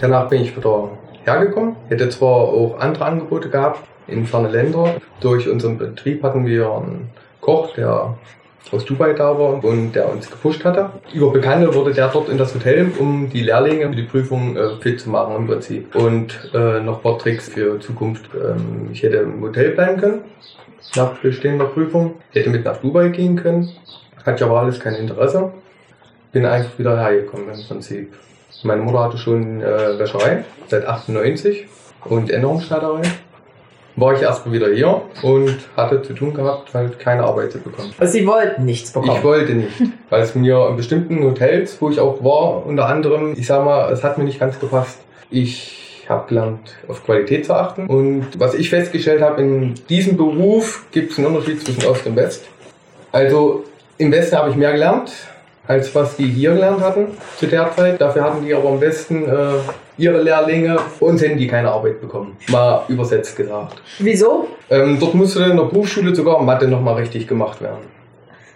[0.00, 0.90] Danach bin ich wieder
[1.22, 1.76] hergekommen.
[1.90, 4.96] Hätte zwar auch andere Angebote gehabt in ferne Länder.
[5.20, 7.08] Durch unseren Betrieb hatten wir einen
[7.40, 8.18] Koch, der
[8.70, 10.90] aus Dubai da war und der uns gepusht hatte.
[11.12, 14.76] Über Bekannte wurde der dort in das Hotel, um die Lehrlinge für die Prüfung äh,
[14.80, 15.94] fit zu machen im Prinzip.
[15.94, 18.30] Und äh, noch ein paar Tricks für Zukunft.
[18.34, 20.20] Ähm, ich hätte im Hotel bleiben können
[20.96, 22.16] nach bestehender Prüfung.
[22.32, 23.70] Hätte mit nach Dubai gehen können.
[24.24, 25.52] Hatte aber alles kein Interesse.
[26.32, 28.12] Bin einfach wieder hergekommen im Prinzip.
[28.62, 31.66] Meine Mutter hatte schon äh, Wäscherei seit 98
[32.06, 33.02] und Änderungsschneiderei.
[33.96, 37.92] War ich erstmal wieder hier und hatte zu tun gehabt, halt keine Arbeit zu bekommen.
[37.98, 39.16] Also Sie wollten nichts bekommen.
[39.16, 43.34] Ich wollte nicht, weil es mir in bestimmten Hotels, wo ich auch war, unter anderem,
[43.36, 44.98] ich sag mal, es hat mir nicht ganz gepasst.
[45.30, 47.86] Ich habe gelernt, auf Qualität zu achten.
[47.86, 52.16] Und was ich festgestellt habe, in diesem Beruf gibt es einen Unterschied zwischen Ost und
[52.16, 52.44] West.
[53.12, 53.64] Also
[53.96, 55.12] im Westen habe ich mehr gelernt,
[55.66, 57.06] als was die hier gelernt hatten
[57.38, 58.00] zu der Zeit.
[58.00, 59.58] Dafür hatten die aber im Westen äh,
[59.96, 62.36] ihre Lehrlinge und hätten die keine Arbeit bekommen.
[62.48, 63.80] Mal übersetzt gesagt.
[63.98, 64.48] Wieso?
[64.70, 67.84] Ähm, dort musste in der Berufsschule sogar Mathe nochmal richtig gemacht werden.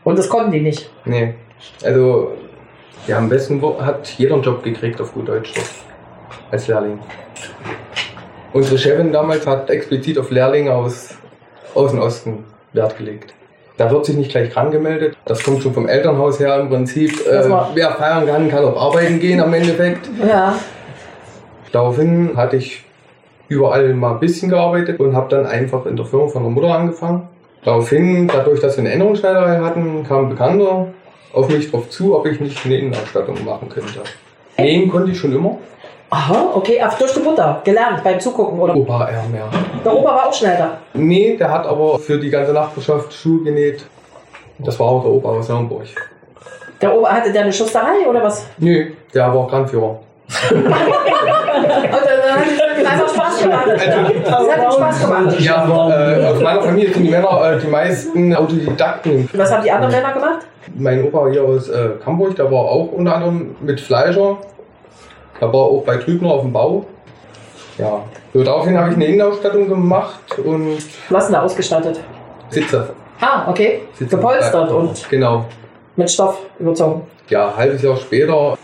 [0.04, 0.90] Und das konnten die nicht.
[1.04, 1.34] Nee.
[1.82, 2.32] Also,
[3.06, 5.68] ja, am besten hat jeder einen Job gekriegt auf gut Deutsch dort.
[6.50, 6.98] Als Lehrling.
[8.52, 11.10] Unsere Chefin damals hat explizit auf Lehrlinge aus,
[11.74, 13.34] aus dem Osten Wert gelegt.
[13.78, 15.16] Da wird sich nicht gleich krank gemeldet.
[15.24, 17.24] Das kommt schon vom Elternhaus her im Prinzip.
[17.26, 20.10] Äh, wer feiern kann, kann auch arbeiten gehen am Endeffekt.
[20.28, 20.56] Ja.
[21.70, 22.84] Daraufhin hatte ich
[23.48, 26.74] überall mal ein bisschen gearbeitet und habe dann einfach in der Firma von der Mutter
[26.74, 27.28] angefangen.
[27.64, 30.88] Daraufhin, dadurch, dass wir eine Änderungsschneiderei hatten, kam ein Bekannter
[31.32, 34.00] auf mich drauf zu, ob ich nicht eine Innenausstattung machen könnte.
[34.58, 35.58] Nähen konnte ich schon immer.
[36.10, 36.80] Aha, okay.
[36.82, 37.60] Ach, durch die Mutter.
[37.64, 38.74] Gelernt beim Zugucken, oder?
[38.74, 39.44] Opa eher mehr.
[39.84, 40.78] Der Opa war auch Schneider.
[40.94, 43.84] Nee, der hat aber für die ganze Nachbarschaft Schuhe genäht.
[44.58, 45.84] Das war auch der Opa aus Naumburg.
[46.80, 48.46] Der Opa hatte der eine Schusterei, oder was?
[48.58, 49.98] Nö, der war Kranführer.
[50.50, 52.46] Und dann hat
[52.78, 53.66] es einfach Spaß gemacht.
[53.66, 55.40] Das hat Spaß gemacht.
[55.40, 59.28] Ja, äh, aus meiner Familie sind die Männer äh, die meisten Autodidakten.
[59.34, 60.38] Was haben die anderen Männer gemacht?
[60.74, 64.38] Mein Opa hier aus äh, Hamburg, der war auch unter anderem mit Fleischer.
[65.40, 66.84] War auch bei Trübner auf dem Bau.
[67.78, 68.02] Ja,
[68.34, 70.78] so daraufhin habe ich eine Innenausstattung gemacht und
[71.10, 72.00] Was denn da ausgestattet?
[72.50, 72.90] Sitze.
[73.20, 73.82] Ah, okay.
[73.94, 74.16] Sitze.
[74.16, 75.44] Gepolstert und Genau.
[75.96, 77.02] mit Stoff überzogen.
[77.28, 78.58] Ja, ein halbes Jahr später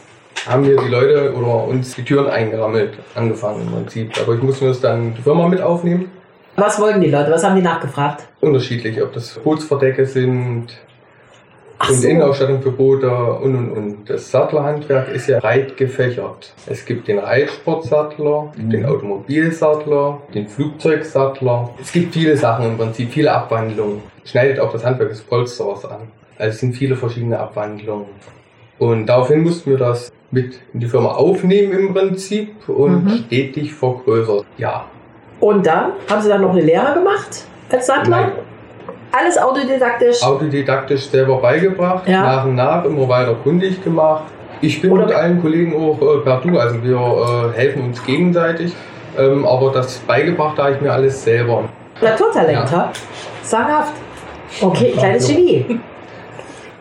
[0.48, 4.12] haben wir die Leute oder uns die Türen eingerammelt, angefangen im Prinzip.
[4.14, 6.10] Dadurch mussten wir es dann die Firma mit aufnehmen.
[6.56, 7.30] Was wollten die Leute?
[7.30, 8.24] Was haben die nachgefragt?
[8.40, 10.68] Unterschiedlich, ob das Bootsverdecke sind
[11.85, 12.09] Ach und so.
[12.09, 14.11] Innenausstattung für Boote und und und.
[14.11, 16.53] Das Sattlerhandwerk ist ja breit gefächert.
[16.66, 21.70] Es gibt den Reitsportsattler, den Automobilsattler, den Flugzeugsattler.
[21.81, 24.03] Es gibt viele Sachen im Prinzip, viele Abwandlungen.
[24.25, 26.09] Schneidet auch das Handwerk des Polsterers an.
[26.38, 28.07] Also es sind viele verschiedene Abwandlungen.
[28.79, 33.09] Und daraufhin mussten wir das mit in die Firma aufnehmen im Prinzip und Mhm.
[33.27, 34.44] stetig vergrößert.
[34.57, 34.87] Ja,
[35.40, 38.20] Und dann haben sie dann noch eine Lehre gemacht als Sattler?
[38.20, 38.33] Nein.
[39.16, 40.22] Alles autodidaktisch.
[40.22, 42.22] autodidaktisch selber beigebracht, Ja.
[42.22, 44.24] nach und nach immer weiter kundig gemacht.
[44.61, 48.05] Ich bin Oder- mit allen Kollegen auch äh, per Du, also wir äh, helfen uns
[48.05, 48.72] gegenseitig.
[49.16, 51.64] Ähm, aber das beigebracht habe ich mir alles selber.
[52.00, 52.90] Naturtalent, ha?
[53.42, 53.92] Sagenhaft.
[54.61, 55.37] Okay, kleines Ja.
[55.37, 55.81] Genie.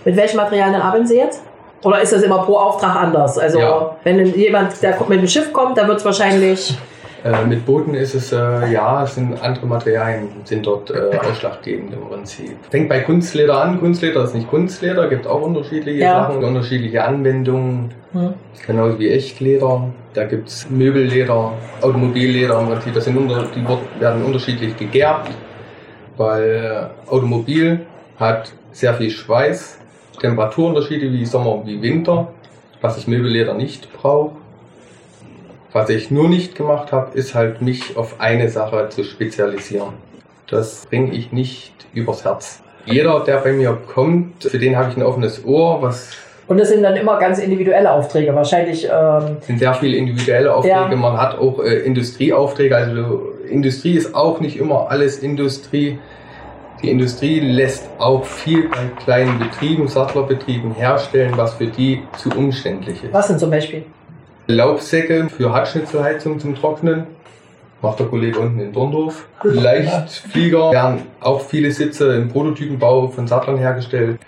[0.06, 1.44] Mit welchen Materialien arbeiten Sie jetzt?
[1.84, 3.38] Oder ist das immer pro Auftrag anders?
[3.38, 3.96] Also, Ja.
[4.04, 6.76] wenn jemand, der mit dem Schiff kommt, dann wird es wahrscheinlich.
[7.24, 11.94] Äh, mit Booten ist es, äh, ja, es sind andere Materialien, sind dort äh, ausschlaggebend
[11.94, 12.58] im Prinzip.
[12.70, 13.80] Fängt bei Kunstleder an.
[13.80, 16.28] Kunstleder ist nicht Kunstleder, gibt auch unterschiedliche Ja.
[16.28, 17.92] Sachen, unterschiedliche Anwendungen.
[18.12, 18.34] Hm.
[18.68, 19.90] Genauso wie Echtleder.
[20.14, 22.94] Da gibt es Möbelleder, Automobilleder im Prinzip.
[22.94, 23.66] Das sind unter, die
[24.02, 25.32] werden unterschiedlich gegerbt,
[26.18, 27.80] weil Automobil
[28.20, 29.80] hat sehr viel Schweiß,
[30.20, 32.34] Temperaturunterschiede wie Sommer und wie Winter,
[32.82, 34.43] was das Möbelleder nicht braucht.
[35.74, 39.90] Was ich nur nicht gemacht habe, ist halt mich auf eine Sache zu spezialisieren.
[40.48, 42.62] Das bringe ich nicht übers Herz.
[42.86, 46.12] Jeder, der bei mir kommt, für den habe ich ein offenes Ohr, was
[46.48, 48.36] Und das sind dann immer ganz individuelle Aufträge.
[48.36, 50.92] Wahrscheinlich, ähm, sind sehr viele individuelle Aufträge.
[50.92, 50.96] Ja.
[50.96, 52.76] Man hat auch äh, Industrieaufträge.
[52.76, 55.98] Also Industrie ist auch nicht immer alles Industrie.
[56.84, 63.04] Die Industrie lässt auch viel bei kleinen Betrieben, Sattlerbetrieben herstellen, was für die zu umständlich
[63.04, 63.12] ist.
[63.12, 63.86] was denn zum Beispiel?
[64.48, 67.06] Laubsäcke für Hartschnitzelheizung zum Trocknen.
[67.82, 69.26] Macht der Kollege unten in Dorndorf.
[69.44, 74.20] Leichtflieger werden auch viele Sitze im Prototypenbau von Sattlern hergestellt.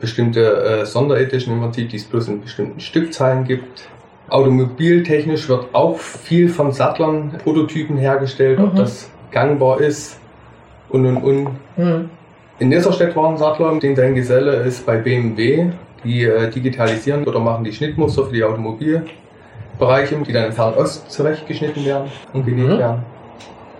[0.00, 3.88] Bestimmte äh, Sonderedition im Prinzip, die es bloß in bestimmten Stückzahlen gibt.
[4.30, 8.78] Automobiltechnisch wird auch viel von Sattlern Prototypen hergestellt, ob Mhm.
[8.78, 10.18] das gangbar ist
[10.88, 11.48] und und und.
[11.76, 12.08] Hm.
[12.58, 15.66] In Nisserstedt war ein Sattler, den sein Geselle ist bei BMW.
[16.04, 18.44] Die äh, digitalisieren oder machen die Schnittmuster für die
[19.84, 22.78] Automobilbereiche, die dann in Fernost zurechtgeschnitten werden und genäht Mhm.
[22.78, 23.02] werden.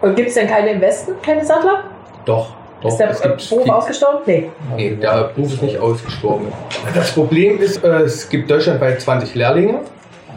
[0.00, 1.84] Und gibt es denn keine im Westen, keine Sattler?
[2.24, 2.88] Doch, doch.
[2.90, 4.20] ist der es gibt Beruf ausgestorben?
[4.26, 4.50] Nee.
[4.76, 6.46] Nee, der Beruf ist nicht ausgestorben.
[6.94, 9.80] Das Problem ist, äh, es gibt deutschlandweit 20 Lehrlinge.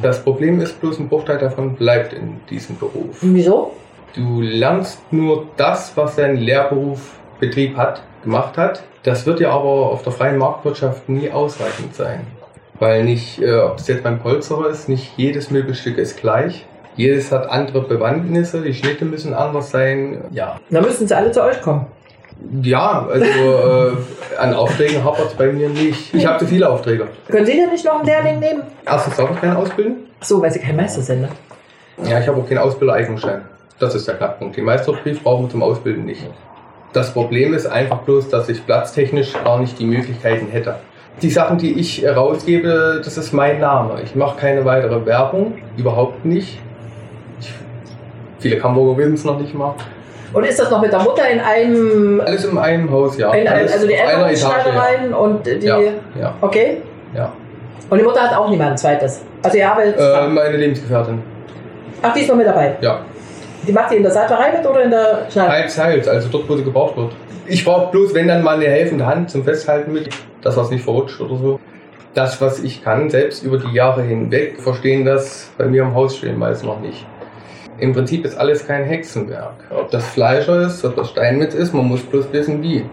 [0.01, 3.17] Das Problem ist bloß, ein Bruchteil davon bleibt in diesem Beruf.
[3.21, 3.71] Wieso?
[4.13, 8.83] Du lernst nur das, was dein Lehrberufbetrieb hat, gemacht hat.
[9.03, 12.27] Das wird ja aber auf der freien Marktwirtschaft nie ausreichend sein.
[12.79, 16.65] Weil nicht, äh, ob es jetzt beim Polsterer ist, nicht jedes Möbelstück ist gleich.
[16.95, 20.23] Jedes hat andere Bewandtnisse, die Schnitte müssen anders sein.
[20.31, 21.85] Ja, Da müssen sie alle zu euch kommen.
[22.63, 23.91] ja also äh,
[24.39, 26.13] an Aufträgen hapert es bei mir nicht.
[26.13, 27.07] Ich habe zu viele Aufträge.
[27.29, 28.63] Können Sie denn nicht noch einen Lehrling nehmen?
[28.85, 30.07] Erstens darf ich keine ausbilden.
[30.19, 31.29] Ach so, weil Sie kein Meister sind, ne?
[32.03, 33.41] Ja, ich habe auch keinen Ausbildereignungsschein.
[33.79, 34.55] Das ist der Knackpunkt.
[34.57, 36.21] Den Meisterbrief brauchen wir zum Ausbilden nicht.
[36.93, 40.75] Das Problem ist einfach bloß, dass ich platztechnisch gar nicht die Möglichkeiten hätte.
[41.21, 44.01] Die Sachen, die ich rausgebe, das ist mein Name.
[44.03, 46.59] Ich mache keine weitere Werbung, überhaupt nicht.
[48.39, 49.73] Viele Hamburger wissen es noch nicht mal.
[50.33, 52.21] Und ist das noch mit der Mutter in einem.
[52.21, 53.33] Alles in einem Haus, ja.
[53.33, 55.65] In, also die Eltern Etage, Schneidereien und die.
[55.65, 56.77] Ja, ja, Okay.
[57.15, 57.31] ja.
[57.89, 59.21] Und die Mutter hat auch niemand zweites.
[59.41, 59.97] Also ihr arbeitet.
[59.97, 61.23] Äh, meine Lebensgefährtin.
[62.01, 62.75] Ach, die ist noch mit dabei.
[62.81, 62.99] Ja.
[63.65, 65.61] Die macht die in der Sattlerei mit oder in der Schneiderei?
[65.61, 67.13] Teils, teils, also dort, wo sie gebraucht wird.
[67.47, 70.09] Ich brauche bloß, wenn dann mal eine helfende Hand zum Festhalten mit,
[70.41, 71.59] dass was nicht verrutscht oder so.
[72.13, 76.17] Das, was ich kann, selbst über die Jahre hinweg, verstehen das bei mir im Haus
[76.17, 77.05] stehen meist noch nicht.
[77.79, 79.53] Im Prinzip ist alles kein Hexenwerk.
[79.69, 82.85] Ob das Fleischer ist, ob das Steinmetz ist, man muss bloß wissen, wie.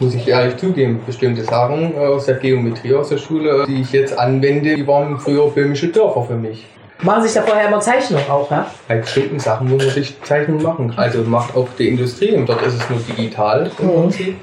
[0.00, 3.92] Muss ich ehrlich zugeben, bestimmte Sachen äh, aus der Geometrie aus der Schule, die ich
[3.92, 6.66] jetzt anwende, die waren früher böhmische Dörfer für mich.
[7.02, 8.70] Machen sich da vorher immer Zeichnungen auch, ja?
[8.88, 10.94] Bei bestimmten Sachen muss man sich Zeichnungen machen.
[10.96, 14.36] Also macht auch die Industrie und dort ist es nur digital im Mhm.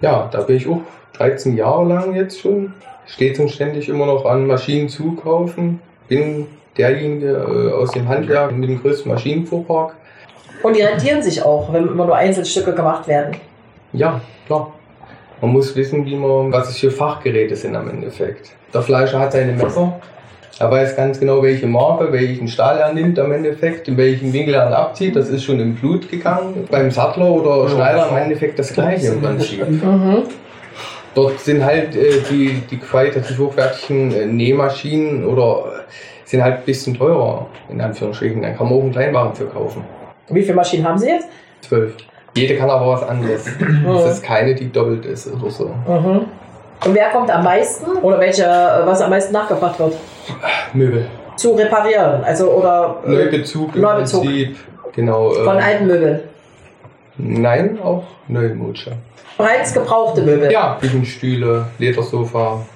[0.00, 0.80] Ja, da bin ich auch
[1.14, 2.72] 13 Jahre lang jetzt schon.
[3.06, 5.80] Stets und ständig immer noch an Maschinen zukaufen.
[6.08, 9.94] Bin derjenige äh, aus dem Handwerk mit dem größten Maschinenfuhrpark.
[10.62, 13.36] Und die rentieren sich auch, wenn immer nur Einzelstücke gemacht werden.
[13.92, 14.72] Ja, klar.
[15.40, 18.50] Man muss wissen, wie man, was es für Fachgeräte sind am Endeffekt.
[18.74, 20.00] Der Fleischer hat seine Messer.
[20.60, 24.54] Er weiß ganz genau, welche Marke, welchen Stahl er nimmt am Endeffekt, in welchen Winkel
[24.54, 25.14] er ihn abzieht.
[25.14, 26.66] Das ist schon im Blut gegangen.
[26.68, 29.68] Beim Sattler oder Schneider im Endeffekt das gleiche im Prinzip.
[29.68, 30.24] Mhm.
[31.14, 35.80] Dort sind halt äh, die, die qualitativ hochwertigen äh, Nähmaschinen oder äh,
[36.24, 38.42] sind halt ein bisschen teurer, in Anführungsstrichen.
[38.42, 39.84] Dann kann man auch einen Kleinwagen für kaufen.
[40.28, 41.28] Wie viele Maschinen haben Sie jetzt?
[41.60, 41.94] Zwölf.
[42.36, 43.46] Jede kann aber was anderes.
[44.06, 45.66] Es ist keine, die doppelt ist oder so.
[45.86, 46.26] Mhm.
[46.84, 48.44] Und wer kommt am meisten oder welche,
[48.84, 49.94] was am meisten nachgefragt wird?
[50.72, 51.06] Möbel.
[51.36, 54.24] Zu reparieren, also oder äh, Neubezug im Neubezug.
[54.24, 54.56] Prinzip.
[54.92, 55.30] Genau.
[55.30, 56.20] von äh, alten Möbeln.
[57.18, 58.92] Nein, auch Neumutsche.
[59.36, 60.50] Bereits gebrauchte Möbel.
[60.50, 62.66] Ja, Küchenstühle, Ledersofa.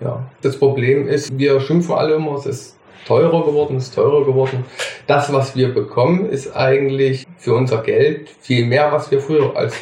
[0.00, 0.24] Ja.
[0.42, 4.64] Das Problem ist, wir schimpfen alle immer, es ist teurer geworden, es ist teurer geworden.
[5.06, 9.74] Das, was wir bekommen, ist eigentlich für unser Geld viel mehr, was wir früher, als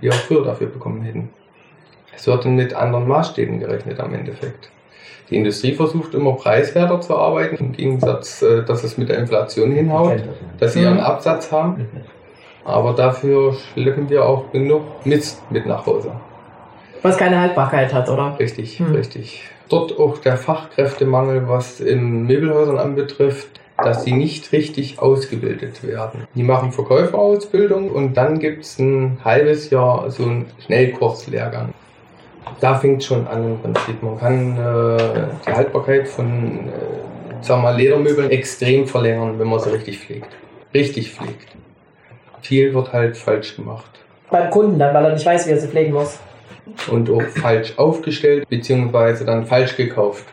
[0.00, 1.30] wir früher dafür bekommen hätten.
[2.14, 4.70] Es wird mit anderen Maßstäben gerechnet am Endeffekt.
[5.30, 9.70] Die Industrie versucht immer preiswerter zu arbeiten, im Gegensatz, äh, dass es mit der Inflation
[9.72, 10.22] hinhaut,
[10.58, 11.00] dass sie ihren Mhm.
[11.00, 11.86] Absatz haben.
[12.64, 16.12] Aber dafür schleppen wir auch genug Mist mit nach Hause.
[17.02, 18.36] Was keine Haltbarkeit hat, oder?
[18.38, 18.94] Richtig, Hm.
[18.94, 19.42] richtig.
[19.68, 26.26] Dort auch der Fachkräftemangel, was in Möbelhäusern anbetrifft, dass sie nicht richtig ausgebildet werden.
[26.34, 31.74] Die machen Verkäuferausbildung und dann gibt es ein halbes Jahr so einen Schnellkurslehrgang.
[32.60, 34.02] Da fängt schon an im Prinzip.
[34.02, 39.70] Man kann äh, die Haltbarkeit von äh, sagen wir Ledermöbeln extrem verlängern, wenn man sie
[39.70, 40.28] richtig pflegt.
[40.74, 41.48] Richtig pflegt.
[42.42, 43.90] Viel wird halt falsch gemacht
[44.30, 46.18] Beim Kunden dann, weil er nicht weiß, wie er sie pflegen muss.
[46.90, 50.24] und auch falsch aufgestellt beziehungsweise dann falsch gekauft.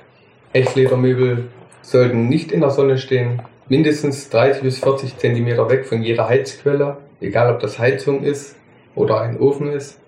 [0.54, 1.46] Echtledermöbel
[1.82, 6.98] sollten nicht in der Sonne stehen, mindestens 30 bis 40 Zentimeter weg von jeder Heizquelle,
[7.22, 8.56] egal ob das Heizung ist
[8.96, 10.00] oder ein Ofen ist.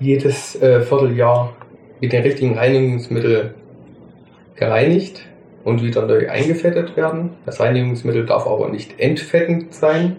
[0.00, 1.52] Jedes äh, Vierteljahr
[2.00, 3.54] mit dem richtigen Reinigungsmittel
[4.56, 5.26] gereinigt
[5.64, 7.30] und wieder neu eingefettet werden.
[7.46, 10.16] Das Reinigungsmittel darf aber nicht entfettend sein.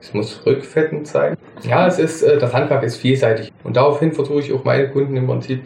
[0.00, 1.36] Es muss rückfettend sein.
[1.62, 3.52] Ja, es ist, äh, das Handwerk ist vielseitig.
[3.62, 5.62] Und daraufhin versuche ich auch meine Kunden im Prinzip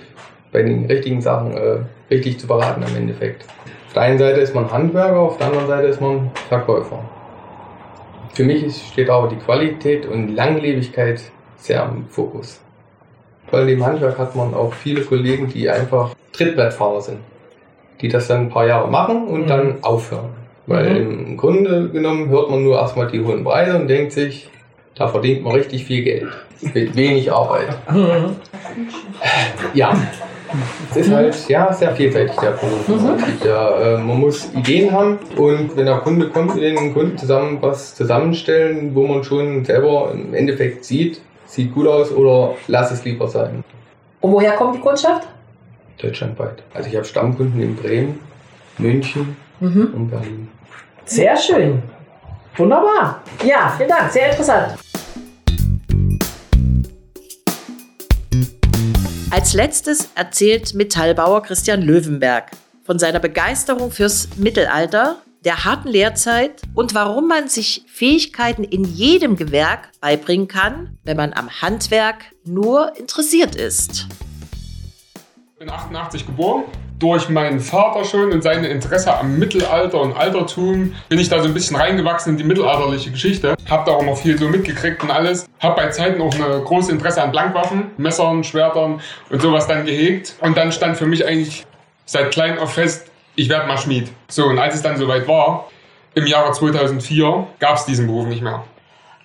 [0.52, 1.78] bei den richtigen Sachen äh,
[2.10, 3.44] richtig zu beraten im Endeffekt.
[3.86, 7.02] Auf der einen Seite ist man Handwerker, auf der anderen Seite ist man Verkäufer.
[8.34, 11.22] Für mich steht aber die Qualität und Langlebigkeit
[11.56, 12.60] sehr im Fokus.
[13.50, 17.18] Weil im Handwerk hat man auch viele Kollegen, die einfach Trittbrettfahrer sind.
[18.00, 19.46] Die das dann ein paar Jahre machen und Mhm.
[19.46, 20.30] dann aufhören.
[20.66, 21.26] Weil Mhm.
[21.26, 24.50] im Grunde genommen hört man nur erstmal die hohen Preise und denkt sich,
[24.96, 26.26] da verdient man richtig viel Geld.
[26.74, 27.68] Mit wenig Arbeit.
[27.90, 28.36] Mhm.
[29.74, 29.94] Ja.
[30.90, 32.88] Es ist halt ja, sehr vielseitig, der Beruf.
[32.88, 33.18] Mhm.
[33.44, 37.58] Der, äh, man muss Ideen haben und wenn der Kunde kommt, mit den Kunden zusammen
[37.60, 43.04] was zusammenstellen, wo man schon selber im Endeffekt sieht, sieht gut aus oder lass es
[43.04, 43.64] lieber sein.
[44.20, 45.26] Und woher kommt die Kundschaft?
[46.00, 46.62] Deutschlandweit.
[46.74, 48.20] Also ich habe Stammkunden in Bremen,
[48.78, 49.90] München Mhm.
[49.94, 50.48] und Berlin.
[51.06, 51.82] Sehr schön.
[52.56, 53.22] Wunderbar.
[53.44, 54.10] Ja, vielen Dank.
[54.10, 54.74] Sehr interessant.
[59.30, 62.50] Als letztes erzählt Metallbauer Christian Löwenberg
[62.84, 69.36] von seiner Begeisterung fürs Mittelalter, der harten Lehrzeit und warum man sich Fähigkeiten in jedem
[69.36, 74.08] Gewerk beibringen kann, wenn man am Handwerk nur interessiert ist.
[75.52, 76.64] Ich bin 88 geboren.
[76.98, 81.44] Durch meinen Vater schon und seine Interesse am Mittelalter und Altertum bin ich da so
[81.46, 83.54] ein bisschen reingewachsen in die mittelalterliche Geschichte.
[83.68, 85.46] Hab da auch noch viel so mitgekriegt und alles.
[85.60, 90.34] Hab bei Zeiten auch eine große Interesse an Blankwaffen, Messern, Schwertern und sowas dann gehegt.
[90.40, 91.66] Und dann stand für mich eigentlich
[92.06, 94.10] seit klein auf fest, ich werde mal Schmied.
[94.28, 95.68] So, und als es dann soweit war,
[96.14, 98.64] im Jahre 2004 gab es diesen Beruf nicht mehr.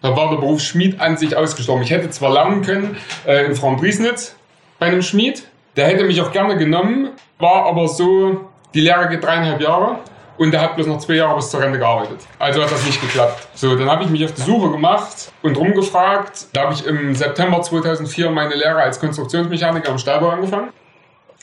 [0.02, 1.84] Da war der Beruf Schmied an sich ausgestorben.
[1.84, 4.36] Ich hätte zwar lernen können äh, in Frauenbriesnitz
[4.80, 9.24] bei einem Schmied, der hätte mich auch gerne genommen, war aber so, die Lehre geht
[9.24, 10.00] dreieinhalb Jahre
[10.38, 12.18] und der hat bloß noch zwei Jahre bis zur Rente gearbeitet.
[12.40, 13.48] Also hat das nicht geklappt.
[13.54, 16.48] So, dann habe ich mich auf die Suche gemacht und rumgefragt.
[16.54, 20.70] Da habe ich im September 2004 meine Lehre als Konstruktionsmechaniker im Stahlbau angefangen.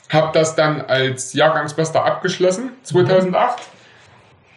[0.09, 3.61] Habe das dann als Jahrgangsbester abgeschlossen, 2008.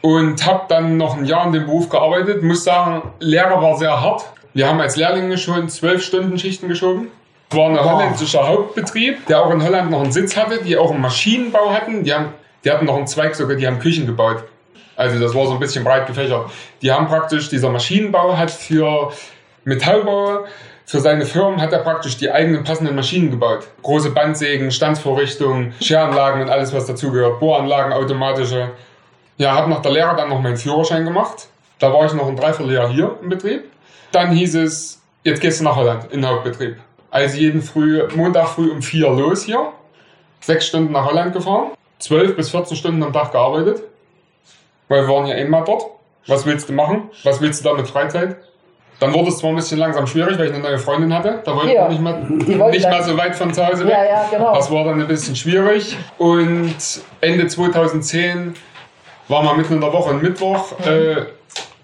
[0.01, 2.43] Und habe dann noch ein Jahr in dem Beruf gearbeitet.
[2.43, 4.25] Muss sagen, Lehre war sehr hart.
[4.53, 7.09] Wir haben als Lehrlinge schon zwölf Stunden Schichten geschoben.
[7.51, 10.91] Es war ein holländischer Hauptbetrieb, der auch in Holland noch einen Sitz hatte, die auch
[10.91, 12.03] einen Maschinenbau hatten.
[12.03, 12.33] Die, haben,
[12.65, 14.43] die hatten noch einen Zweig sogar, die haben Küchen gebaut.
[14.97, 16.51] Also das war so ein bisschen breit gefächert.
[16.81, 19.13] Die haben praktisch, dieser Maschinenbau hat für
[19.65, 20.45] Metallbau,
[20.85, 23.67] für seine Firmen hat er praktisch die eigenen passenden Maschinen gebaut.
[23.83, 27.41] Große Bandsägen, Standsvorrichtungen, Scheranlagen und alles, was dazugehört.
[27.41, 28.73] Bohranlagen, automatische.
[29.39, 31.49] Ja, habe nach der Lehre dann noch meinen Führerschein gemacht.
[31.79, 33.65] Da war ich noch ein Dreivierteljahr hier im Betrieb.
[34.13, 36.77] Dann hieß es, jetzt gehst du nach Holland in den Hauptbetrieb.
[37.11, 39.73] Also jeden früh, Montag früh um vier los hier.
[40.41, 41.73] Sechs Stunden nach Holland gefahren.
[41.99, 43.83] Zwölf bis 14 Stunden am Tag gearbeitet.
[44.89, 45.85] Weil wir waren ja einmal dort.
[46.27, 47.11] Was willst du machen?
[47.25, 48.37] Was willst du da mit Freizeit?
[49.03, 51.41] Dann wurde es zwar ein bisschen langsam schwierig, weil ich eine neue Freundin hatte.
[51.45, 51.89] Da wollte Ja.
[51.91, 52.05] ich nicht,
[52.59, 53.93] wollte nicht mehr so weit von zu Hause weg.
[53.93, 54.55] Ja, ja, genau.
[54.55, 55.97] Das war dann ein bisschen schwierig.
[56.19, 56.77] Und
[57.21, 58.55] Ende 2010
[59.27, 60.79] war mal mitten in der Woche, ein Mittwoch.
[60.87, 61.17] Äh,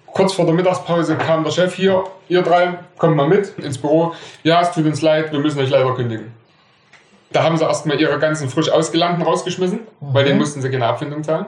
[0.07, 4.13] kurz vor der Mittagspause kam der Chef hier, ihr drei, kommt mal mit ins Büro.
[4.45, 6.33] Ja, es tut uns leid, wir müssen euch leider kündigen.
[7.33, 11.25] Da haben sie erstmal ihre ganzen frisch Ausgelernten rausgeschmissen, weil denen mussten sie keine Abfindung
[11.25, 11.47] zahlen.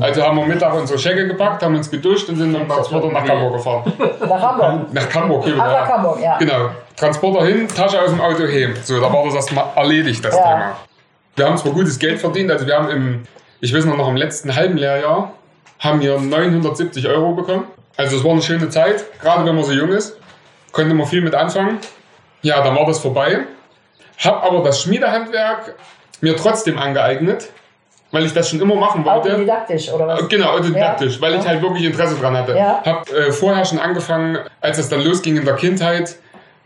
[0.00, 3.08] Also haben wir Mittag unsere Schecke gepackt, haben uns geduscht und sind mit dem Transporter
[3.08, 3.92] nach Hamburg gefahren.
[4.28, 4.92] Nach Hamburg.
[4.92, 5.56] Nach Hamburg, wieder.
[5.56, 6.38] nach Hamburg, ja.
[6.38, 6.70] Genau.
[6.96, 8.74] Transporter hin, Tasche aus dem Auto heim.
[8.84, 10.42] So, da war das erstmal erledigt, das Ja.
[10.42, 10.76] Thema.
[11.34, 13.22] Wir haben zwar gutes Geld verdient, also wir haben im,
[13.60, 15.32] ich weiß noch, noch im letzten halben Lehrjahr,
[15.80, 17.64] haben wir 970 Euro bekommen.
[17.96, 20.16] Also es war eine schöne Zeit, gerade wenn man so jung ist,
[20.70, 21.78] konnte man viel mit anfangen.
[22.42, 23.40] Ja, dann war das vorbei.
[24.18, 25.74] Hab aber das Schmiedehandwerk
[26.20, 27.48] mir trotzdem angeeignet,
[28.12, 29.30] weil ich das schon immer machen wollte.
[29.30, 30.28] Autodidaktisch, oder was?
[30.28, 31.48] Genau, autodidaktisch, weil ich Ja.
[31.50, 32.56] halt wirklich Interesse dran hatte.
[32.56, 32.80] Ja.
[32.84, 36.14] Hab äh, vorher schon angefangen, als es dann losging in der Kindheit,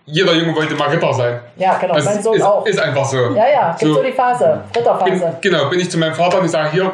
[0.04, 1.40] jeder Junge wollte mal Ritter sein.
[1.56, 2.66] Ja, genau, Also mein Sohn ist, auch.
[2.66, 3.16] ist einfach so.
[3.34, 4.02] Ja, ja, gibt so, So.
[4.02, 5.36] die Phase, Bin, Ritterphase.
[5.40, 6.92] genau, bin ich zu meinem Vater und ich sage, hier,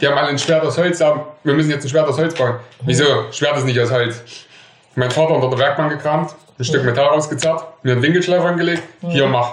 [0.00, 2.54] die haben alle ein Schwert aus Holz, wir müssen jetzt ein Schwert aus Holz bauen.
[2.82, 3.04] Wieso?
[3.32, 4.20] Schwert ist nicht aus Holz.
[4.96, 9.26] Mein Vater unter der Werkbank gekramt, ein Stück Metall rausgezerrt, mir einen Winkelschleifer angelegt, hier
[9.28, 9.52] mach.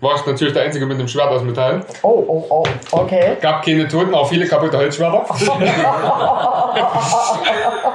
[0.00, 1.84] War ich natürlich der Einzige mit einem Schwert aus Metall.
[2.02, 3.36] Oh, oh, oh, okay.
[3.40, 5.26] Gab keine Toten, auch viele kaputte Holzschwerter.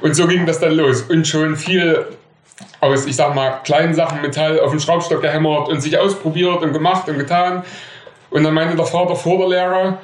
[0.00, 1.02] und so ging das dann los.
[1.02, 2.04] Und schon viel
[2.80, 6.72] aus, ich sag mal, kleinen Sachen Metall auf den Schraubstock gehämmert und sich ausprobiert und
[6.72, 7.62] gemacht und getan.
[8.30, 9.98] Und dann meinte der Vater vor der Lehre,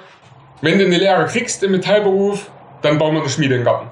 [0.60, 2.50] wenn du eine Lehre kriegst im Metallberuf,
[2.82, 3.88] dann bauen wir eine Schmiede im Garten.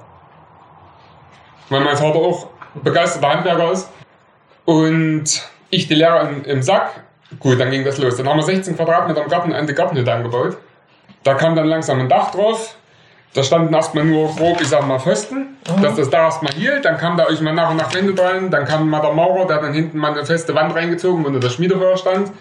[1.67, 3.89] Weil mein Vater auch begeisterter Handwerker ist.
[4.65, 7.03] Und ich die Lehre im, im Sack.
[7.39, 8.17] Gut, dann ging das los.
[8.17, 10.57] Dann haben wir 16 Quadratmeter im Garten eine Gartenhütte angebaut.
[11.23, 12.75] Da kam dann langsam ein Dach drauf.
[13.33, 16.83] Da standen erstmal nur grob, ich sag mal, Pfosten, dass das Dach erstmal hielt.
[16.85, 18.49] Dann kam da euch mal nach und nach Wände dran.
[18.49, 21.29] Dann kam mal der Maurer, der hat dann hinten mal eine feste Wand reingezogen, wo
[21.29, 22.31] nur das Schmiedefeuer stand.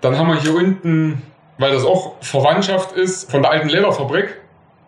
[0.00, 1.22] Dann haben wir hier unten,
[1.58, 4.36] weil das auch Verwandtschaft ist, von der alten Lederfabrik.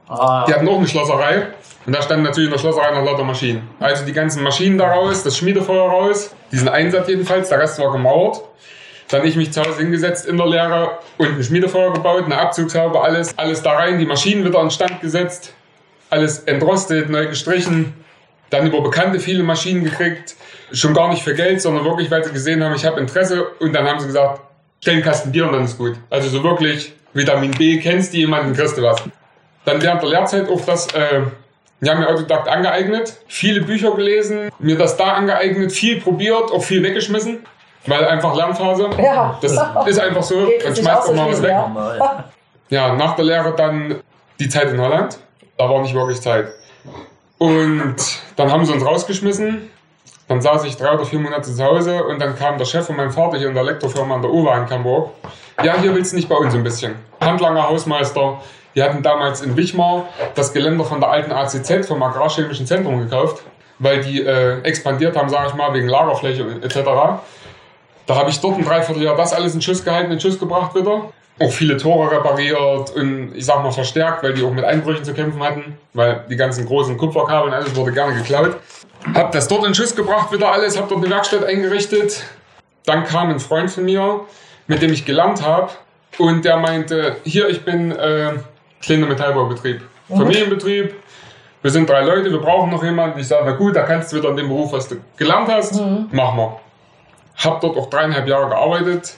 [0.08, 1.48] Ah, Die hatten auch eine Schlosserei.
[1.86, 3.68] Und da standen natürlich in der Schlosserei noch lauter Maschinen.
[3.80, 7.90] Also die ganzen Maschinen da raus, das Schmiedefeuer raus, diesen Einsatz jedenfalls, der Rest war
[7.90, 8.40] gemauert.
[9.08, 13.00] Dann ich mich zu Hause hingesetzt in der Lehre und ein Schmiedefeuer gebaut, eine Abzugshaube,
[13.00, 15.52] alles, alles da rein, die Maschinen wieder in Stand gesetzt,
[16.10, 17.94] alles entrostet, neu gestrichen.
[18.50, 20.36] Dann über Bekannte viele Maschinen gekriegt.
[20.72, 23.44] Schon gar nicht für Geld, sondern wirklich, weil sie gesehen haben, ich habe Interesse.
[23.60, 24.40] Und dann haben sie gesagt,
[24.80, 25.96] stell einen Kasten Bier und dann ist gut.
[26.10, 29.02] Also so wirklich Vitamin B, kennst du jemanden, kriegst du was.
[29.64, 31.22] Dann während der Lehrzeit auch das, äh,
[31.80, 36.82] ja, mir Autodidakt angeeignet, viele Bücher gelesen, mir das da angeeignet, viel probiert, auch viel
[36.82, 37.40] weggeschmissen,
[37.86, 38.90] weil einfach Lernphase.
[38.98, 39.38] Ja.
[39.40, 39.52] Das
[39.86, 41.50] ist einfach so, Geht sich schmeißt auch mal was weg.
[41.50, 42.24] ja.
[42.70, 44.00] Ja, nach der Lehre dann
[44.40, 45.18] die Zeit in Holland.
[45.58, 46.48] Da war nicht wirklich Zeit.
[47.38, 47.96] Und
[48.36, 49.70] dann haben sie uns rausgeschmissen.
[50.28, 52.96] Dann saß ich drei oder vier Monate zu Hause und dann kam der Chef von
[52.96, 55.10] meinem Vater hier in der Elektrofirma an der Uwe in Hamburg.
[55.62, 56.94] Ja, hier willst du nicht bei uns ein bisschen.
[57.20, 58.40] Handlanger, Hausmeister.
[58.74, 60.04] Die hatten damals in Wichmar
[60.34, 63.42] das Geländer von der alten ACZ, vom Agrarchemischen Zentrum, gekauft,
[63.78, 66.76] weil die äh, expandiert haben, sage ich mal, wegen Lagerfläche etc.
[68.06, 71.12] Da habe ich dort ein Dreivierteljahr das alles in Schuss gehalten, in Schuss gebracht wieder.
[71.40, 75.14] Auch viele Tore repariert und ich sag mal verstärkt, weil die auch mit Einbrüchen zu
[75.14, 78.56] kämpfen hatten, weil die ganzen großen Kupferkabel und alles wurde gerne geklaut.
[79.14, 82.22] Hab das dort in Schuss gebracht, wieder alles, hab dort eine Werkstatt eingerichtet.
[82.86, 84.20] Dann kam ein Freund von mir,
[84.66, 85.70] mit dem ich gelernt habe
[86.18, 88.34] und der meinte, hier, ich bin äh,
[88.80, 90.94] kleiner Metallbaubetrieb, Familienbetrieb,
[91.62, 93.18] wir sind drei Leute, wir brauchen noch jemanden.
[93.18, 95.80] Ich sage, na gut, da kannst du wieder in dem Beruf, was du gelernt hast,
[96.12, 96.60] machen wir.
[97.36, 99.16] Hab dort auch dreieinhalb Jahre gearbeitet,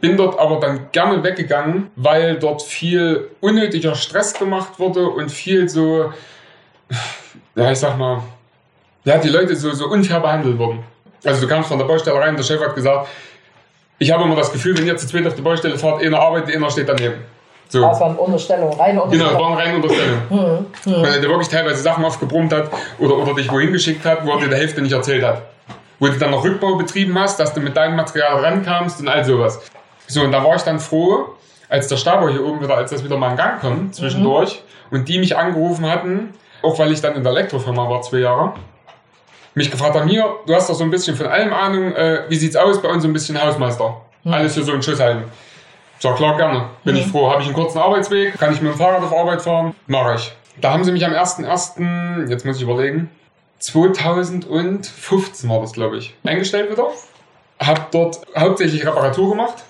[0.00, 5.68] bin dort aber dann gerne weggegangen, weil dort viel unnötiger Stress gemacht wurde und viel
[5.68, 6.12] so,
[7.54, 8.22] ja, ich sag mal,
[9.04, 10.82] ja, die Leute so, so unfair behandelt wurden.
[11.24, 13.08] Also du kamst von der Baustelle rein, der Chef hat gesagt,
[13.98, 16.54] ich habe immer das Gefühl, wenn ihr zu zweit auf die Baustelle fahrt, einer arbeitet,
[16.54, 17.22] einer steht daneben.
[17.68, 17.80] So.
[17.80, 19.40] Das waren Unterstellungen, reine Genau, das Unterstellungen.
[19.40, 20.66] waren reine Unterstellungen.
[20.84, 24.32] Weil er dir wirklich teilweise Sachen aufgebrummt hat oder, oder dich wohin geschickt hat, wo
[24.32, 25.42] er dir die Hälfte nicht erzählt hat.
[25.98, 29.24] Wo du dann noch Rückbau betrieben hast, dass du mit deinem Material rankamst und all
[29.24, 29.60] sowas.
[30.06, 31.34] So, und da war ich dann froh,
[31.68, 35.08] als der Stabor hier oben wieder, als das wieder mal in Gang kam, zwischendurch, und
[35.08, 38.54] die mich angerufen hatten, auch weil ich dann in der Elektrofirma war, zwei Jahre,
[39.54, 42.36] mich gefragt haben, hier, du hast doch so ein bisschen von allem Ahnung, äh, wie
[42.36, 44.00] sieht's aus bei uns so ein bisschen Hausmeister?
[44.24, 45.24] Alles für so einen Schuss halten.
[46.00, 46.64] Sag, klar, gerne.
[46.82, 47.30] Bin ich froh.
[47.30, 48.38] Habe ich einen kurzen Arbeitsweg?
[48.38, 49.74] Kann ich mit dem Fahrrad auf Arbeit fahren?
[49.86, 50.32] Mache ich.
[50.60, 53.10] Da haben sie mich am 1.1., jetzt muss ich überlegen,
[53.64, 56.88] 2015 war das, glaube ich, eingestellt wieder.
[57.58, 59.64] Hab dort hauptsächlich Reparatur gemacht.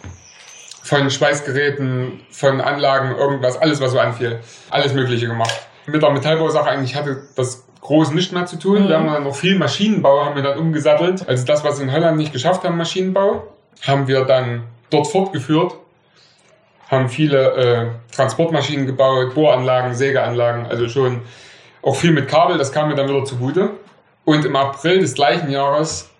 [0.83, 4.41] Von Schweißgeräten, von Anlagen, irgendwas, alles, was so anfiel.
[4.69, 5.69] Alles Mögliche gemacht.
[5.87, 8.89] Mit der Metallbausache eigentlich hatte das groß nicht mehr zu tun.
[8.89, 11.29] Wir haben dann noch viel Maschinenbau, haben wir dann umgesattelt.
[11.29, 13.47] Also das, was wir in Holland nicht geschafft haben, Maschinenbau,
[13.87, 15.75] haben wir dann dort fortgeführt
[16.91, 21.23] haben viele äh, Transportmaschinen gebaut, Bohranlagen, Sägeanlagen, also schon
[21.81, 23.71] auch viel mit Kabel, das kam mir dann wieder zugute.
[24.25, 26.11] Und im April des gleichen Jahres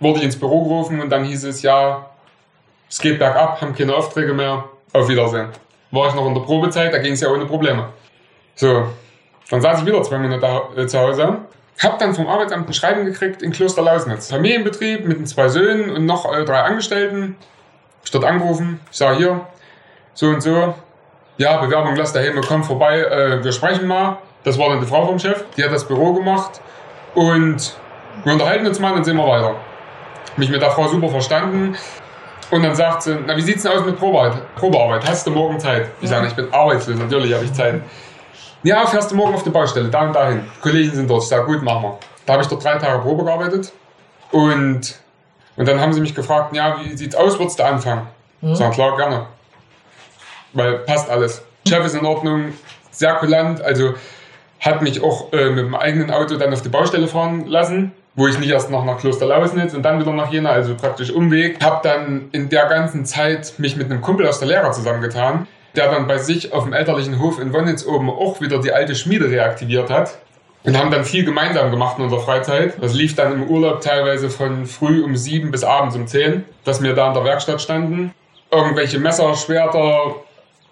[0.00, 2.10] wurde ich ins Büro gerufen und dann hieß es, ja,
[2.88, 5.48] es geht bergab, haben keine Aufträge mehr, auf Wiedersehen.
[5.90, 7.88] War ich noch in der Probezeit, da ging es ja ohne Probleme.
[8.56, 8.88] So,
[9.50, 11.38] dann saß ich wieder zwei Monate äh, zu Hause,
[11.80, 14.30] hab dann vom Arbeitsamt ein Schreiben gekriegt in Kloster Lausnitz.
[14.30, 17.36] Familienbetrieb mit den zwei Söhnen und noch äh, drei Angestellten.
[18.04, 19.40] Ich dort angerufen, ich sage hier,
[20.12, 20.74] so und so,
[21.36, 24.18] ja, Bewerbung lass daheim, komm vorbei, äh, wir sprechen mal.
[24.44, 26.60] Das war dann die Frau vom Chef, die hat das Büro gemacht
[27.14, 27.76] und
[28.24, 29.54] wir unterhalten uns mal und sehen wir weiter.
[30.36, 31.76] Mich mit der Frau super verstanden
[32.50, 34.54] und dann sagt sie, na wie sieht's denn aus mit Probearbeit?
[34.56, 35.90] Probearbeit, hast du morgen Zeit?
[36.00, 37.82] Ich sage, ich bin arbeitslos, natürlich habe ich Zeit.
[38.62, 40.44] Ja, fährst du morgen auf die Baustelle, da und dahin.
[40.62, 41.98] Kollegen sind dort, ich sage, gut, machen wir.
[42.26, 43.72] Da habe ich dort drei Tage Probe gearbeitet
[44.32, 44.94] und,
[45.56, 48.06] und dann haben sie mich gefragt, ja, wie sieht's aus, würdest du anfangen?
[48.42, 49.26] Ich sage, klar, gerne
[50.54, 51.42] weil passt alles.
[51.68, 52.54] Chef ist in Ordnung,
[52.90, 53.94] sehr kulant, also
[54.64, 58.26] hat mich auch äh, mit dem eigenen Auto dann auf die Baustelle fahren lassen, wo
[58.26, 61.62] ich nicht erst noch nach Klosterlausnitz und dann wieder nach Jena, also praktisch Umweg.
[61.62, 65.46] Hab dann in der ganzen Zeit mich mit einem Kumpel aus der Lehre zusammengetan,
[65.76, 68.94] der dann bei sich auf dem elterlichen Hof in Wonnitz oben auch wieder die alte
[68.94, 70.18] Schmiede reaktiviert hat.
[70.62, 72.82] Und haben dann viel gemeinsam gemacht in unserer Freizeit.
[72.82, 76.82] Das lief dann im Urlaub teilweise von früh um sieben bis abends um zehn, dass
[76.82, 78.14] wir da in der Werkstatt standen.
[78.50, 80.14] Irgendwelche Messer, Schwerter,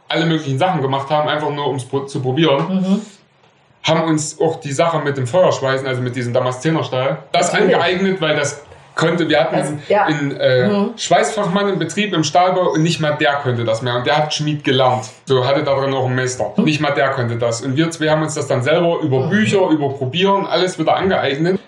[0.09, 3.03] alle möglichen Sachen gemacht haben, einfach nur um es zu probieren.
[3.85, 7.75] Haben uns auch die Sache mit dem Feuerschweißen, also mit diesem Damaszenerstahl, das Natürlich.
[7.77, 8.63] angeeignet, weil das
[8.95, 10.05] konnte, wir hatten Das- ja.
[10.05, 13.97] einen äh, Schweißfachmann im Betrieb im Stahlbau und nicht mal der konnte das mehr.
[13.97, 15.07] Und der hat Schmied gelernt.
[15.25, 16.53] So hatte da drin auch einen Meister.
[16.59, 17.63] Nicht mal der konnte das.
[17.63, 21.59] Und wir zwei haben uns das dann selber über Bücher, über Probieren, alles wieder angeeignet.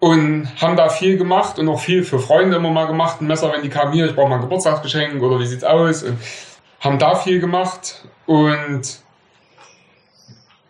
[0.00, 3.20] Und haben da viel gemacht und auch viel für Freunde immer mal gemacht.
[3.20, 6.02] Ein Messer, wenn die kamen hier, ich brauche mal ein Geburtstagsgeschenk oder wie sieht's aus.
[6.02, 6.18] Und
[6.80, 8.82] haben da viel gemacht und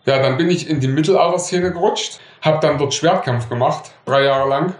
[0.05, 4.49] ja, dann bin ich in die Mittelalterszene gerutscht, habe dann dort Schwertkampf gemacht, drei Jahre
[4.49, 4.75] lang.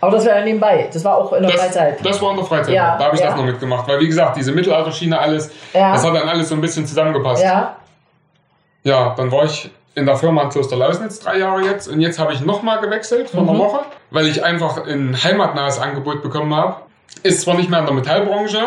[0.00, 0.88] Aber das war ja nebenbei.
[0.92, 2.04] Das war auch in der Das, Freizeit.
[2.04, 3.28] das war in der Freizeit, Ja, da habe ich ja.
[3.28, 5.92] das noch mitgemacht, weil wie gesagt, diese Mittelalterschiene, alles, Ja.
[5.92, 7.42] das hat dann alles so ein bisschen zusammengepasst.
[7.44, 7.76] ja.
[8.84, 12.18] Ja, dann war ich in der Firma in Kloster Lausnitz drei Jahre jetzt und jetzt
[12.18, 13.50] habe ich nochmal gewechselt vor Mhm.
[13.50, 13.78] einer Woche,
[14.10, 16.76] weil ich einfach ein heimatnahes Angebot bekommen habe.
[17.22, 18.58] Ist zwar nicht mehr in der Metallbranche,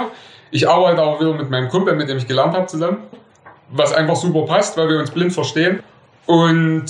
[0.51, 2.99] ich arbeite aber wieder mit meinem Kumpel, mit dem ich gelernt habe, zusammen,
[3.70, 5.84] was einfach super passt, weil wir uns blind verstehen.
[6.26, 6.86] Und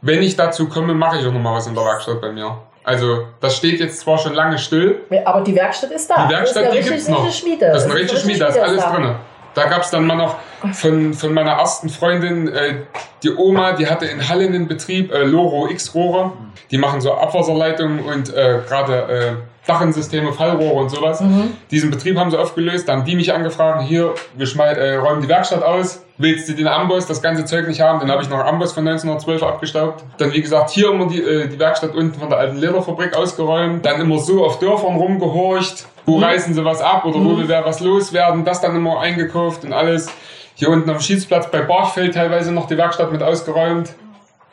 [0.00, 2.58] wenn ich dazu komme, mache ich auch nochmal was in der Werkstatt bei mir.
[2.84, 6.26] Also, das steht jetzt zwar schon lange still, Aber die Werkstatt ist da.
[6.26, 7.68] die Werkstatt, das die ist eine gibt's richtig, noch.
[7.68, 8.92] Das ist eine richtige Schmiede, da ist alles da.
[8.92, 9.14] drin.
[9.54, 10.36] Da gab es dann mal noch
[10.72, 12.76] von, von meiner ersten Freundin, äh,
[13.22, 16.32] die Oma, die hatte in Halle einen Betrieb, äh, Loro X-Rohre.
[16.70, 21.22] Die machen so Abwasserleitungen und äh, gerade äh, Dachensysteme, Fallrohre und sowas.
[21.70, 22.88] Diesen Betrieb haben sie aufgelöst.
[22.88, 26.02] Da haben die mich angefragt, hier, wir äh, räumen die Werkstatt aus.
[26.16, 28.00] Willst du den Amboss, das ganze Zeug nicht haben?
[28.00, 30.04] Dann habe ich noch einen Amboss von 1912 abgestaubt.
[30.16, 33.84] Dann, wie gesagt, hier immer die, äh, die Werkstatt unten von der alten Lederfabrik ausgeräumt.
[33.84, 35.86] Dann immer so auf Dörfern rumgehorcht.
[36.06, 38.46] Wo reißen sie was ab oder wo will wer was loswerden?
[38.46, 40.08] Das dann immer eingekauft und alles.
[40.54, 43.90] Hier unten am Schießplatz bei Barchfeld teilweise noch die Werkstatt mit ausgeräumt.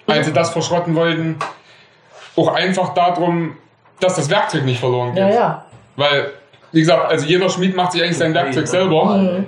[0.08, 1.38] Als sie das verschrotten wollten.
[2.36, 3.56] Auch einfach darum,
[4.00, 5.24] dass das Werkzeug nicht verloren geht.
[5.24, 5.66] Ja, ja.
[5.96, 6.32] Weil,
[6.72, 9.44] wie gesagt, also jeder Schmied macht sich eigentlich sein Werkzeug selber.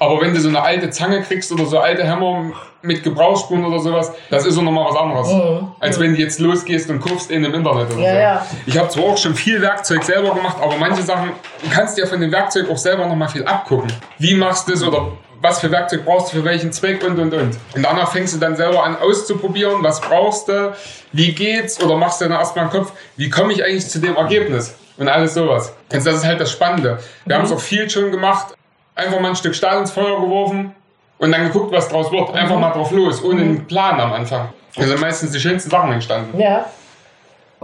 [0.00, 3.78] Aber wenn du so eine alte Zange kriegst oder so alte Hämmer mit Gebrauchsspuren oder
[3.78, 5.32] sowas, das ist auch nochmal was anderes.
[5.32, 5.68] Mhm.
[5.78, 8.18] Als wenn du jetzt losgehst und kaufst in im Internet oder Ja, so.
[8.18, 8.46] ja.
[8.66, 11.30] Ich habe zwar auch schon viel Werkzeug selber gemacht, aber manche Sachen
[11.62, 13.90] du kannst dir von dem Werkzeug auch selber nochmal viel abgucken.
[14.18, 15.12] Wie machst du das oder
[15.44, 17.58] was für Werkzeug brauchst du für welchen Zweck und und und.
[17.76, 20.74] Und danach fängst du dann selber an auszuprobieren, was brauchst du,
[21.12, 24.16] wie geht's oder machst du dann erstmal im Kopf, wie komme ich eigentlich zu dem
[24.16, 25.72] Ergebnis und alles sowas.
[25.92, 26.98] Also das ist halt das Spannende.
[27.26, 28.54] Wir haben es auch viel schon gemacht,
[28.94, 30.74] einfach mal ein Stück Stahl ins Feuer geworfen
[31.18, 32.34] und dann geguckt, was draus wird.
[32.34, 34.48] Einfach mal drauf los, ohne einen Plan am Anfang.
[34.76, 36.40] Also meistens die schönsten Sachen entstanden.
[36.40, 36.66] Ja.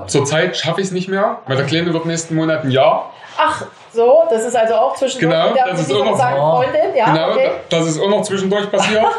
[0.06, 3.12] Zurzeit schaffe ich es nicht mehr, weil der Kleine wird nächsten Monat ein Jahr.
[3.36, 7.30] Ach, so, das ist also auch zwischendurch Genau, das ist auch noch- Freundin, ja, genau,
[7.32, 7.50] okay.
[7.68, 9.04] da- das ist auch noch zwischendurch passiert.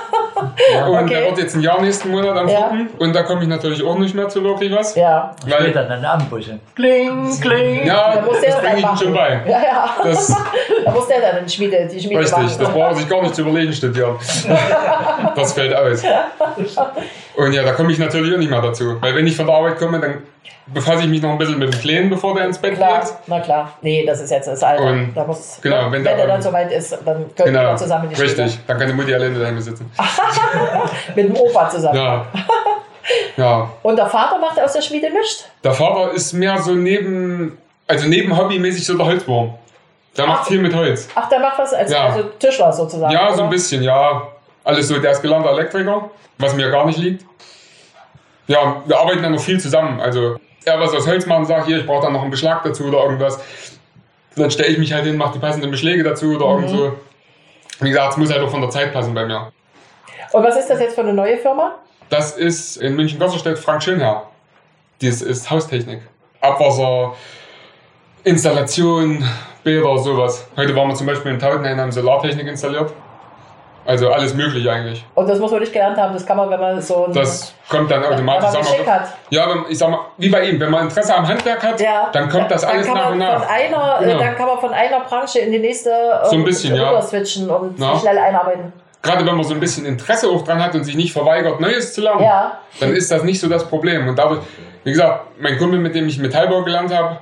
[0.88, 1.08] Und Okay.
[1.10, 2.70] der wird jetzt ein Jahr nächsten Monat am Ja.
[2.72, 2.88] 4.
[3.00, 4.96] Und da komme ich natürlich auch nicht mehr zu wirklich was.
[4.96, 6.60] Ja, Weil, Später dann Armbrüche.
[6.76, 7.86] Kling, kling.
[7.86, 9.42] ja, da muss das bringe ich ihm schon bei.
[9.46, 9.90] Ja, ja.
[10.04, 10.28] Das,
[10.86, 12.56] Da muss der dann in Schmiede, die Schmiede richtig, machen.
[12.60, 14.16] das braucht er sich gar nicht zu überlegen studieren.
[15.36, 16.02] Das fällt aus.
[17.36, 18.96] Und ja, da komme ich natürlich auch nicht mehr dazu.
[19.02, 20.24] Weil wenn ich von der Arbeit komme, dann
[20.68, 23.10] befasse ich mich noch ein bisschen mit dem Kleinen, bevor der ins Bett Klar, geht.
[23.28, 23.74] na klar.
[23.82, 24.84] Nee, das ist jetzt das Alter.
[24.86, 27.76] Und da muss, genau, wenn, wenn der der dann soweit ist, dann können Genau, wir
[27.76, 28.60] zusammen in die richtig.
[28.68, 29.92] Dann kann die Mutti alleine daheim sitzen.
[31.16, 31.98] Mit dem Opa zusammen.
[31.98, 32.26] Ja.
[33.36, 35.46] Ja, Und der Vater macht aus der Schmiede nichts?
[35.64, 39.56] Der Vater ist mehr so neben, also neben hobbymäßig so der Holzwurm.
[40.18, 41.08] Der macht viel mit Holz.
[41.16, 42.06] Ach, der macht was als Ja.
[42.08, 43.12] also Tischler sozusagen.
[43.12, 43.44] Ja, so oder?
[43.46, 44.28] ein bisschen, ja.
[44.64, 47.26] Alles so, der ist gelernter Elektriker, was mir gar nicht liegt.
[48.52, 50.02] Ja, wir arbeiten dann noch viel zusammen.
[50.02, 52.84] Also er was aus Holz machen, sagt hier, ich brauche dann noch einen Beschlag dazu
[52.84, 53.40] oder irgendwas.
[54.36, 56.94] Dann stelle ich mich halt hin, mache die passenden Beschläge dazu oder irgend so.
[57.80, 59.54] Wie gesagt, es muss halt auch von der Zeit passen bei mir.
[60.34, 61.76] Und was ist das jetzt für eine neue Firma?
[62.10, 64.28] Das ist in München-Gosserstedt Frank Schönherr.
[65.00, 66.02] Dies ist Haustechnik.
[66.42, 67.16] Abwasser,
[68.26, 69.24] Installation,
[69.64, 70.46] Bäder, sowas.
[70.58, 72.92] Heute waren wir zum Beispiel in Tautenhain, haben Solartechnik installiert.
[73.86, 75.04] Also alles mögliche eigentlich.
[75.16, 77.54] Und das muss man nicht gelernt haben, das kann man, wenn man so ein Das
[77.68, 78.44] kommt dann wenn automatisch.
[78.44, 79.14] man Sag Geschick hat.
[79.32, 82.10] ja, wenn- ich sag mal, wie bei ihm, wenn man Interesse am Handwerk hat, Ja.
[82.14, 83.50] dann kommt das alles nach man und Von nach.
[83.50, 84.20] einer, äh, Genau.
[84.20, 85.90] Dann kann man von einer Branche in die nächste
[86.26, 86.90] So ein ähm, bisschen, ja.
[86.90, 87.98] rüber switchen und Ja.
[88.00, 88.72] schnell einarbeiten.
[89.02, 91.94] Gerade wenn man so ein bisschen Interesse auch dran hat und sich nicht verweigert, Neues
[91.96, 92.60] zu lernen, Ja.
[92.80, 94.08] dann ist das nicht so das Problem.
[94.08, 94.42] Und dadurch,
[94.84, 97.18] wie gesagt, mein Kumpel, mit dem ich Metallbau gelernt habe,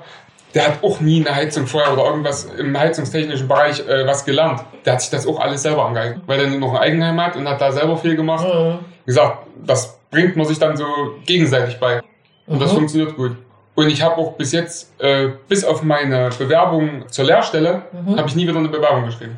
[0.54, 4.60] der hat auch nie eine Heizung vorher oder irgendwas im heizungstechnischen Bereich äh, was gelernt.
[4.84, 7.48] Der hat sich das auch alles selber angeeignet, weil er noch ein Eigenheim hat und
[7.48, 8.46] hat da selber viel gemacht.
[8.46, 8.78] Mhm.
[9.04, 10.86] Wie gesagt, das bringt man sich dann so
[11.24, 12.00] gegenseitig bei.
[12.46, 12.78] Und das Mhm.
[12.78, 13.36] funktioniert gut.
[13.76, 18.18] Und ich habe auch bis jetzt, äh, bis auf meine Bewerbung zur Lehrstelle, Mhm.
[18.18, 19.36] habe ich nie wieder eine Bewerbung geschrieben.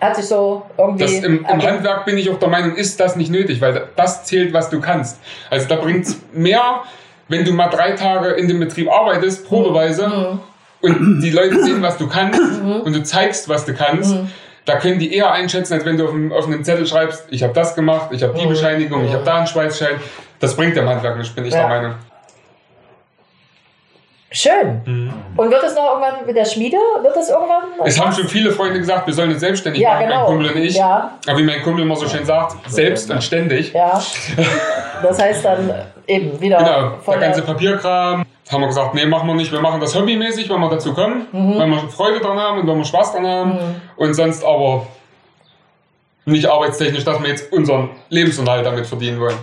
[0.00, 1.02] Hat sich so irgendwie.
[1.04, 1.62] Das im, im.
[1.62, 4.80] Handwerk bin ich auch der Meinung, ist das nicht nötig, weil das zählt, was du
[4.80, 5.20] kannst.
[5.50, 6.82] Also da bringt es mehr,
[7.28, 10.40] wenn du mal drei Tage in dem Betrieb arbeitest, probeweise, Mhm.
[10.80, 14.14] und die Leute sehen, was du kannst und du zeigst, was du kannst.
[14.14, 14.30] Mhm.
[14.64, 17.42] Da können die eher einschätzen, als wenn du auf einem, auf einem Zettel schreibst, ich
[17.42, 18.50] habe das gemacht, ich habe die Mhm.
[18.50, 19.96] Bescheinigung, ich habe da einen Schweißschein.
[20.40, 21.60] Das bringt dem Handwerk nicht, bin ich Ja.
[21.60, 21.94] der Meinung.
[24.30, 24.82] Schön.
[24.84, 25.12] Mhm.
[25.38, 26.76] Und wird es noch irgendwann mit der Schmiede?
[27.02, 27.62] Wird es irgendwann?
[27.86, 30.16] Es haben schon viele Freunde gesagt, wir sollen uns selbstständig Ja, machen, genau.
[30.18, 30.76] mein Kumpel und ich.
[30.76, 31.12] Ja.
[31.26, 33.72] Aber wie mein Kumpel immer so schön sagt, selbst und ständig.
[33.72, 34.00] Ja.
[35.02, 35.72] Das heißt dann
[36.08, 38.24] eben wieder Genau, der ganze Papierkram.
[38.50, 39.52] Haben wir gesagt, nee, machen wir nicht.
[39.52, 41.58] Wir machen das hobbymäßig, wenn wir dazu kommen, Mhm.
[41.58, 43.58] wenn wir Freude dran haben und wenn wir Spaß dran haben.
[43.96, 44.86] Und sonst aber
[46.24, 49.36] nicht arbeitstechnisch, dass wir jetzt unseren Lebensunterhalt damit verdienen wollen.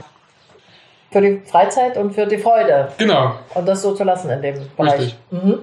[1.12, 2.90] für die Freizeit und für die Freude.
[2.98, 4.94] Genau, Und das so zu lassen in dem Bereich.
[5.00, 5.16] Richtig.
[5.32, 5.60] Mhm.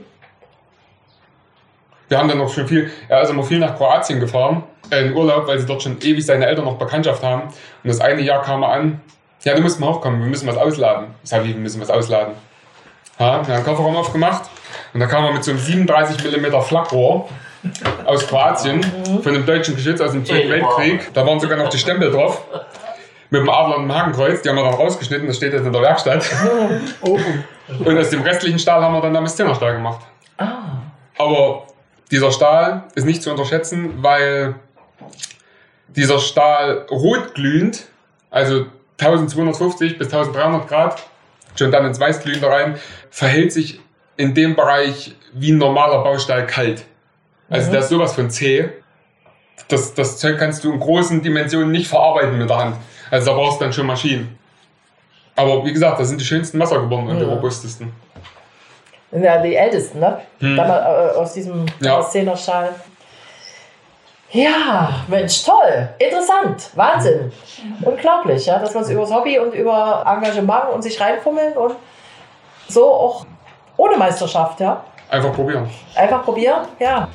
[2.09, 5.15] wir haben dann noch schon viel, er ist immer viel nach Kroatien gefahren, äh, in
[5.15, 7.43] Urlaub, weil sie dort schon ewig seine Eltern noch Bekanntschaft haben.
[7.43, 7.53] Und
[7.85, 9.01] das eine Jahr kam er an,
[9.45, 11.09] ja, du musst mal hochkommen, wir müssen was ausladen.
[11.23, 12.35] Ich sage, wir müssen was ausladen.
[13.19, 14.51] Ja, wir haben einen Kofferraum aufgemacht
[14.95, 17.29] und da kam er mit so einem 37 mm Flakrohr
[18.05, 18.83] aus Kroatien,
[19.23, 21.13] von einem deutschen Geschütz aus dem Zweiten Weltkrieg.
[21.15, 22.43] Da waren sogar noch die Stempel drauf.
[23.31, 25.73] Mit dem Adler und dem Hakenkreuz, die haben wir dann rausgeschnitten, das steht jetzt in
[25.73, 26.29] der Werkstatt.
[27.01, 30.05] Und aus dem restlichen Stahl haben wir dann Damaszenerstahl gemacht.
[31.17, 31.67] Aber
[32.11, 34.57] dieser Stahl ist nicht zu unterschätzen, weil
[35.89, 37.87] dieser Stahl rotglühend,
[38.31, 38.67] also
[39.07, 41.03] 1250 bis 1300 Grad,
[41.57, 42.79] schon dann ins Weißglühende rein,
[43.11, 43.81] verhält sich
[44.17, 46.85] in dem Bereich wie ein normaler Baustahl kalt.
[47.51, 47.73] Also Mhm.
[47.73, 48.69] der ist sowas von zäh.
[49.69, 52.77] Das, das Zeug kannst du in großen Dimensionen nicht verarbeiten mit der Hand.
[53.11, 54.39] Also da brauchst du dann schon Maschinen.
[55.37, 57.31] Aber wie gesagt, das sind die schönsten Messer geworden und die Mhm.
[57.33, 57.93] robustesten.
[59.11, 60.21] Sind ja die Ältesten, ne?
[60.41, 60.57] Hm.
[60.57, 60.79] Da mal,
[61.15, 62.03] äh, aus diesem Ja.
[62.03, 62.71] Szenerschal.
[64.35, 67.31] Ja, Mensch, toll, interessant, Wahnsinn,
[67.83, 71.75] unglaublich, ja, dass man es über das Hobby und über Engagement und sich reinfummeln und
[72.67, 73.27] so auch
[73.77, 75.69] ohne Meisterschaft, ja, Einfach probieren.
[75.95, 77.09] einfach probieren, ja,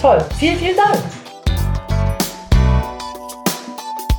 [0.00, 0.98] toll, vielen, vielen Dank.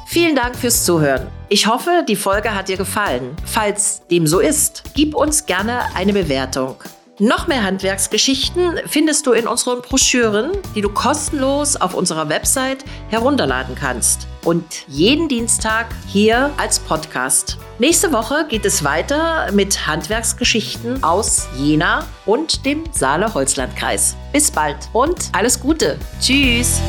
[0.06, 1.28] Vielen Dank fürs Zuhören.
[1.49, 3.36] Ich hoffe, die Folge hat dir gefallen.
[3.45, 6.76] Falls dem so ist, gib uns gerne eine Bewertung.
[7.20, 13.76] Noch mehr Handwerksgeschichten findest du in unseren Broschüren, die du kostenlos auf unserer Website herunterladen
[13.76, 14.28] kannst.
[14.43, 17.59] Und jeden Dienstag hier als Podcast.
[17.78, 24.16] Nächste Woche geht es weiter mit Handwerksgeschichten aus Jena und dem Saale-Holzland-Kreis.
[24.32, 25.99] Bis bald und alles Gute.
[26.20, 26.82] Tschüss.